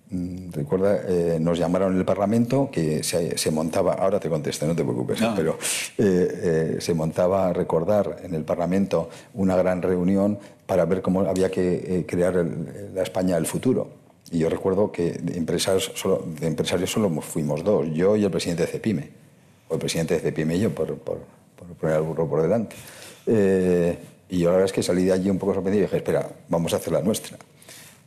[0.09, 4.77] Mm, recuerda, eh, nos llamaron en el Parlamento que se, montaba, ahora te contesto, no
[4.77, 5.59] te preocupes, pero
[5.99, 11.23] eh, eh, se montaba a recordar en el Parlamento una gran reunión para ver cómo
[11.23, 12.47] había que crear
[12.95, 13.89] la España del futuro.
[14.31, 18.31] Y yo recuerdo que de empresarios, solo, de empresarios solo fuimos dos, yo y el
[18.31, 19.11] presidente de Cepime,
[19.69, 21.19] o el presidente de Cepime y yo, por, por,
[21.57, 22.77] por poner al burro por delante.
[24.29, 26.29] y yo la verdad es que salí de allí un poco sorprendido y dije, espera,
[26.49, 27.39] vamos a hacer la nuestra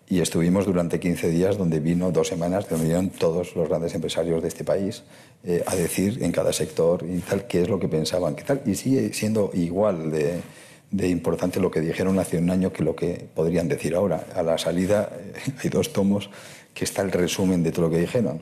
[0.10, 4.41] y estuvimos durante 15 días donde vino dos semanas donde vinieron todos los grandes empresarios
[4.41, 5.03] de este país
[5.44, 8.61] eh, a decir en cada sector y tal qué es lo que pensaban, qué tal.
[8.65, 10.41] Y sigue siendo igual de,
[10.90, 14.26] de, importante lo que dijeron hace un año que lo que podrían decir ahora.
[14.36, 15.34] A la salida eh,
[15.64, 16.31] hay dos tomos
[16.73, 18.41] que está el resumen de todo lo que dijeron.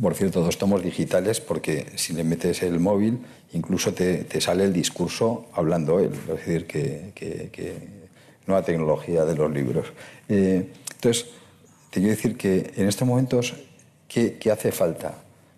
[0.00, 3.20] Por cierto, dos tomos digitales porque si le metes el móvil
[3.52, 6.10] incluso te, te sale el discurso hablando él.
[6.12, 7.12] Es decir, que,
[8.46, 9.92] nueva tecnología de los libros.
[10.28, 11.26] Eh, entonces,
[11.90, 13.54] te quiero decir que en estos momentos,
[14.08, 15.14] ¿qué, hace falta?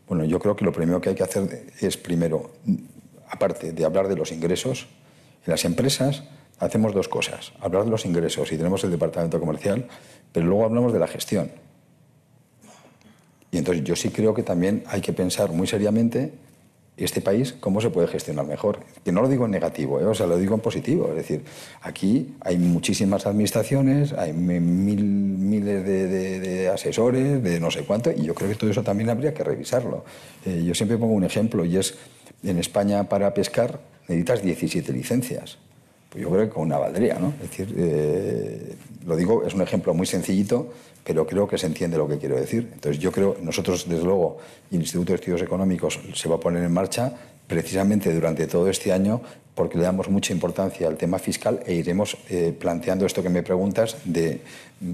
[0.09, 2.51] Bueno, yo creo que lo primero que hay que hacer es, primero,
[3.29, 4.87] aparte de hablar de los ingresos,
[5.47, 6.25] en las empresas
[6.59, 7.53] hacemos dos cosas.
[7.61, 9.87] Hablar de los ingresos y tenemos el departamento comercial,
[10.33, 11.51] pero luego hablamos de la gestión.
[13.51, 16.33] Y entonces yo sí creo que también hay que pensar muy seriamente
[16.97, 18.81] este país cómo se puede gestionar mejor.
[19.05, 20.05] Que no lo digo en negativo, ¿eh?
[20.05, 21.09] o sea, lo digo en positivo.
[21.11, 21.45] Es decir,
[21.83, 28.35] aquí hay muchísimas administraciones, hay mil, miles de, asesores, de no sé cuánto, y yo
[28.35, 30.05] creo que todo eso también habría que revisarlo.
[30.45, 31.95] Eh, yo siempre pongo un ejemplo, y es,
[32.43, 35.59] en España para pescar necesitas 17 licencias.
[36.15, 37.33] Yo creo que con una valdría, ¿no?
[37.43, 38.75] Es decir, eh,
[39.07, 40.73] lo digo, es un ejemplo muy sencillito,
[41.03, 42.71] pero creo que se entiende lo que quiero decir.
[42.73, 44.39] Entonces yo creo, nosotros desde luego,
[44.71, 47.13] el Instituto de Estudios Económicos se va a poner en marcha
[47.47, 49.21] precisamente durante todo este año
[49.55, 53.43] porque le damos mucha importancia al tema fiscal e iremos eh, planteando esto que me
[53.43, 54.41] preguntas de,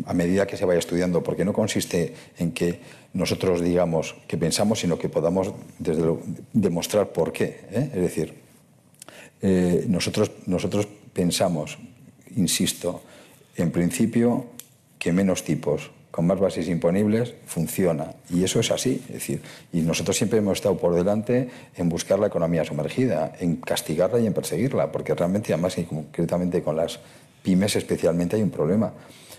[0.05, 2.81] a medida que se vaya estudiando, porque no consiste en que
[3.15, 6.05] nosotros digamos que pensamos, sino que podamos desde
[6.53, 7.61] demostrar por qué.
[7.71, 7.91] ¿eh?
[7.95, 8.35] Es decir,
[9.89, 11.79] nosotros, nosotros pensamos,
[12.37, 13.03] insisto,
[13.57, 14.47] en principio
[14.99, 18.15] que menos tipos con más bases imponibles funciona.
[18.29, 19.03] Y eso es así.
[19.09, 19.43] Es decir,
[19.73, 24.27] y nosotros siempre hemos estado por delante en buscar la economía sumergida, en castigarla y
[24.27, 26.99] en perseguirla, porque realmente, además, y concretamente con las
[27.43, 28.93] pymes especialmente, hay un problema.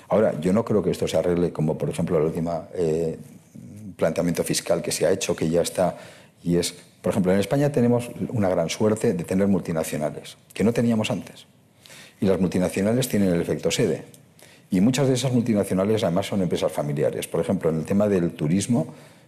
[0.08, 3.18] Ahora, yo no creo que esto se arregle como, por ejemplo, el último eh,
[3.96, 5.98] planteamiento fiscal que se ha hecho, que ya está,
[6.44, 10.74] y es, por ejemplo, en España tenemos una gran suerte de tener multinacionales, que no
[10.74, 11.46] teníamos antes.
[12.22, 14.06] Y las multinacionales tienen el efecto sede
[14.72, 17.28] y muchas de esas multinacionales además son empresas familiares.
[17.28, 18.88] Por ejemplo, en el tema del turismo,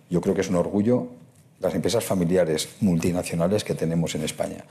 [0.09, 1.07] yo creo que es un orgullo
[1.59, 4.63] las empresas familiares multinacionales que tenemos en España.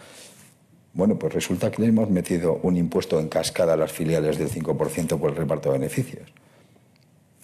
[0.94, 4.50] Bueno, pues resulta que le hemos metido un impuesto en cascada a las filiales del
[4.50, 6.28] 5% por el reparto de beneficios.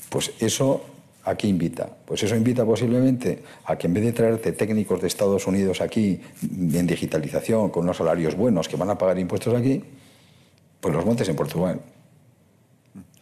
[0.09, 0.83] Pues eso
[1.25, 1.87] ¿A qué invita?
[2.07, 6.23] Pues eso invita posiblemente a que en vez de traerte técnicos de Estados Unidos aquí
[6.41, 9.85] en digitalización, con unos salarios buenos que van a pagar impuestos aquí,
[10.81, 11.81] pues los montes en Portugal.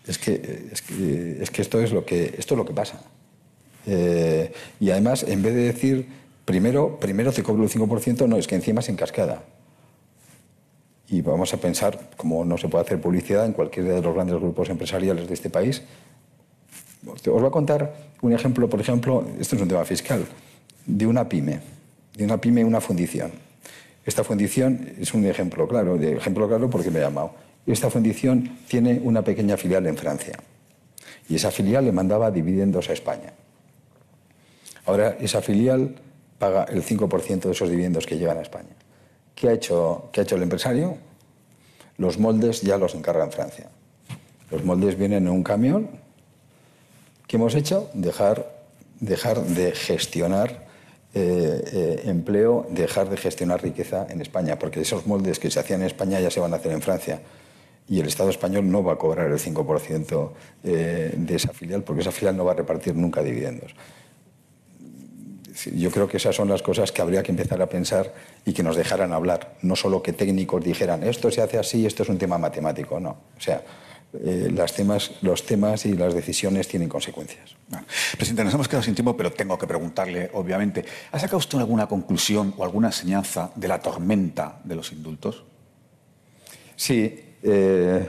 [0.06, 3.00] Es que, es que, es que esto, es lo que esto es lo que pasa.
[3.86, 6.08] Eh, y además, en vez de decir,
[6.44, 9.42] primero, primero te cobro el 5%, no, es que encima es en cascada.
[11.08, 14.36] Y vamos a pensar, como no se puede hacer publicidad en cualquiera de los grandes
[14.36, 15.82] grupos empresariales de este país,
[17.06, 20.26] os voy a contar un ejemplo, por ejemplo, esto es un tema fiscal,
[20.84, 21.60] de una pyme,
[22.16, 23.30] de una pyme, una fundición.
[24.04, 27.32] Esta fundición es un ejemplo claro, ejemplo claro porque me he llamado.
[27.66, 30.38] Esta fundición tiene una pequeña filial en Francia
[31.28, 33.32] y esa filial le mandaba dividendos a España.
[34.84, 35.96] Ahora esa filial
[36.38, 38.70] paga el 5% de esos dividendos que llegan a España.
[39.34, 40.96] ¿Qué ha, hecho, ¿Qué ha hecho el empresario?
[41.98, 43.68] Los moldes ya los encarga en Francia.
[44.50, 45.90] Los moldes vienen en un camión.
[47.26, 47.90] ¿Qué hemos hecho?
[47.94, 48.48] Dejar,
[49.00, 50.66] dejar de gestionar
[51.14, 55.80] eh, eh, empleo, dejar de gestionar riqueza en España, porque esos moldes que se hacían
[55.80, 57.20] en España ya se van a hacer en Francia
[57.88, 60.30] y el Estado español no va a cobrar el 5%
[60.64, 63.74] eh, de esa filial porque esa filial no va a repartir nunca dividendos.
[65.74, 68.12] Yo creo que esas son las cosas que habría que empezar a pensar
[68.44, 69.56] y que nos dejaran hablar.
[69.62, 73.00] No solo que técnicos dijeran, esto se hace así, esto es un tema matemático.
[73.00, 73.10] No.
[73.10, 73.62] O sea,
[74.12, 77.56] eh, las temas, los temas y las decisiones tienen consecuencias.
[78.16, 81.86] Presidente, nos hemos quedado sin tiempo, pero tengo que preguntarle, obviamente, ¿ha sacado usted alguna
[81.86, 85.44] conclusión o alguna enseñanza de la tormenta de los indultos?
[86.76, 88.06] Sí, eh,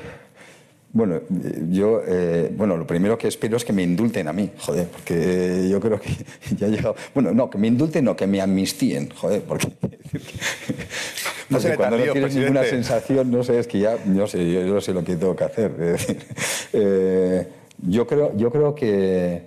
[0.93, 1.21] bueno,
[1.69, 5.67] yo, eh, bueno, lo primero que espero es que me indulten a mí, joder, porque
[5.69, 6.09] yo creo que
[6.57, 6.95] ya ha llegado.
[7.13, 9.67] Bueno, no, que me indulten, no, que me amnistíen, joder, porque.
[11.49, 14.61] no sé, cuando no tienes ninguna sensación, no sé, es que ya, no sé, yo,
[14.63, 15.71] no sé lo que tengo que hacer.
[16.73, 17.47] Eh,
[17.81, 19.41] yo, creo, yo creo que,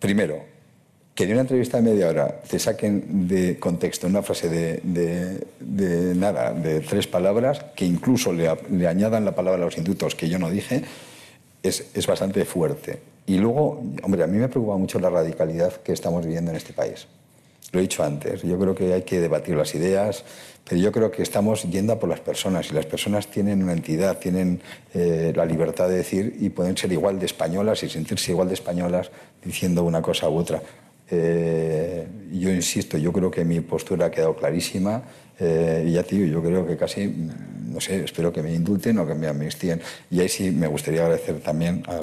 [0.00, 0.42] primero,
[1.14, 6.52] que en una entrevista de media hora te saquen de contexto una frase de, nada,
[6.52, 8.48] de tres palabras, que incluso le,
[8.86, 10.82] añadan la palabra a los indultos que yo no dije,
[11.62, 13.00] es, es, bastante fuerte.
[13.26, 16.72] Y luego, hombre, a mí me preocupa mucho la radicalidad que estamos viviendo en este
[16.72, 17.06] país.
[17.72, 20.24] Lo he dicho antes, yo creo que hay que debatir las ideas,
[20.68, 23.72] pero yo creo que estamos yendo a por las personas y las personas tienen una
[23.72, 24.60] entidad, tienen
[24.94, 28.54] eh, la libertad de decir y pueden ser igual de españolas y sentirse igual de
[28.54, 29.10] españolas
[29.44, 30.62] diciendo una cosa u otra.
[31.10, 35.02] Eh, yo insisto, yo creo que mi postura ha quedado clarísima
[35.40, 39.06] eh, y ya tío, yo creo que casi, no sé, espero que me indulten o
[39.06, 39.80] que me amnistíen.
[40.10, 42.00] Y ahí sí me gustaría agradecer también a,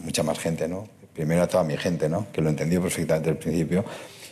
[0.00, 0.86] mucha más gente, ¿no?
[1.14, 2.26] Primero a toda mi gente, ¿no?
[2.32, 3.84] Que lo entendió perfectamente al principio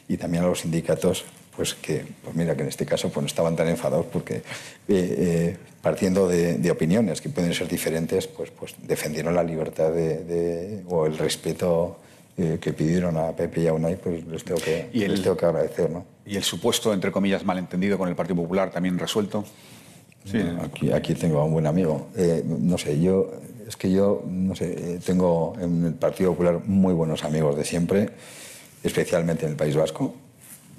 [0.07, 1.25] y también a los sindicatos,
[1.57, 4.43] pues que, pues mira, que en este caso pues no estaban tan enfadados porque
[4.89, 11.07] eh, partiendo de, opiniones que pueden ser diferentes, pues, pues defendieron la libertad de, o
[11.07, 11.99] el respeto
[12.37, 15.23] eh, que pidieron a Pepe y a Unai, pues les tengo que, ¿Y el, les
[15.23, 15.91] tengo que agradecer.
[15.91, 16.05] ¿no?
[16.25, 19.45] ¿Y el supuesto, entre comillas, malentendido con el Partido Popular también resuelto?
[20.25, 20.39] Sí.
[20.63, 22.09] Aquí, aquí tengo a un buen amigo.
[22.17, 23.31] Eh, no sé, yo,
[23.67, 27.65] es que yo, no sé, eh, tengo en el Partido Popular muy buenos amigos de
[27.65, 28.11] siempre,
[28.83, 30.15] especialmente en el País Vasco,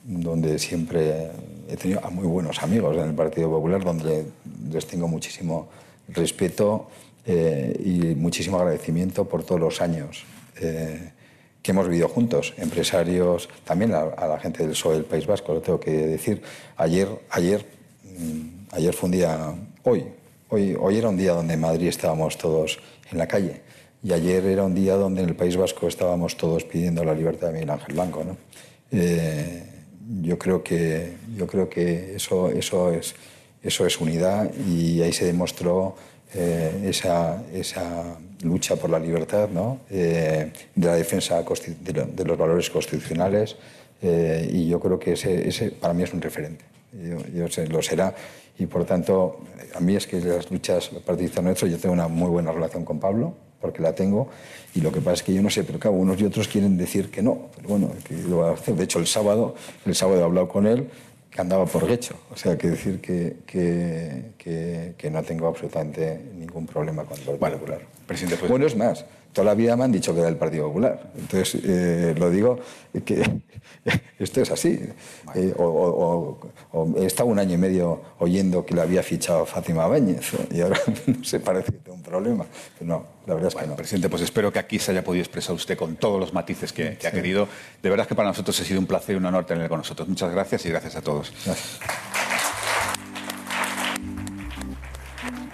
[0.05, 1.29] donde siempre
[1.69, 4.25] he tenido a muy buenos amigos en el Partido Popular, donde
[4.71, 5.69] les tengo muchísimo
[6.09, 6.89] respeto
[7.25, 10.25] eh, y muchísimo agradecimiento por todos los años
[10.59, 11.11] eh,
[11.63, 15.53] que hemos vivido juntos, empresarios, también a, a, la gente del PSOE del País Vasco,
[15.53, 16.43] lo tengo que decir.
[16.77, 17.65] Ayer, ayer,
[18.03, 20.05] mm, ayer fue un día, hoy,
[20.49, 22.79] hoy, hoy era un día donde en Madrid estábamos todos
[23.11, 23.61] en la calle
[24.03, 27.47] y ayer era un día donde en el País Vasco estábamos todos pidiendo la libertad
[27.47, 28.23] de Miguel Ángel Blanco.
[28.25, 28.37] ¿no?
[28.91, 29.63] Eh,
[30.21, 33.15] yo creo que, yo creo que eso, eso, es,
[33.61, 35.95] eso es unidad y ahí se demostró
[36.33, 39.79] eh, esa, esa, lucha por la libertad, ¿no?
[39.89, 43.55] eh, de la defensa de, lo, de, los valores constitucionales
[44.01, 46.65] eh, y yo creo que ese, ese, para mí es un referente.
[46.91, 48.13] Yo, yo sé, lo será
[48.59, 49.39] y por tanto
[49.73, 52.99] a mí es que las luchas partidistas nuestras yo tengo una muy buena relación con
[52.99, 54.27] Pablo porque la tengo
[54.75, 56.77] y lo que pasa es que yo no sé, pero claro, unos y otros quieren
[56.77, 58.75] decir que no, pero bueno, que lo va a hacer.
[58.75, 59.55] De hecho, el sábado,
[59.85, 60.87] el sábado he hablado con él
[61.33, 62.15] que andaba por Guecho.
[62.31, 67.37] O sea, que decir que, que, que, que no tengo absolutamente ningún problema con el
[67.37, 67.57] bueno.
[68.05, 68.49] Presidente, pues...
[68.49, 71.11] Bueno, es más, toda la vida me han dicho que era del Partido Popular.
[71.17, 72.59] Entonces, eh, lo digo
[73.05, 73.41] que
[74.19, 74.79] esto es así.
[75.35, 79.45] Eh, o, o, o, he estado un año y medio oyendo que le había fichado
[79.45, 82.45] Fátima Báñez y ahora no se parece que tengo un problema.
[82.77, 83.75] Pero no, la verdad es bueno, que no.
[83.77, 86.97] Presidente, pues espero que aquí se haya podido expresar usted con todos los matices que,
[86.97, 87.47] que ha querido.
[87.81, 90.07] De verdad que para nosotros ha sido un placer y un honor tenerle con nosotros.
[90.07, 91.33] Muchas gracias y gracias a todos.
[91.45, 92.22] Gracias.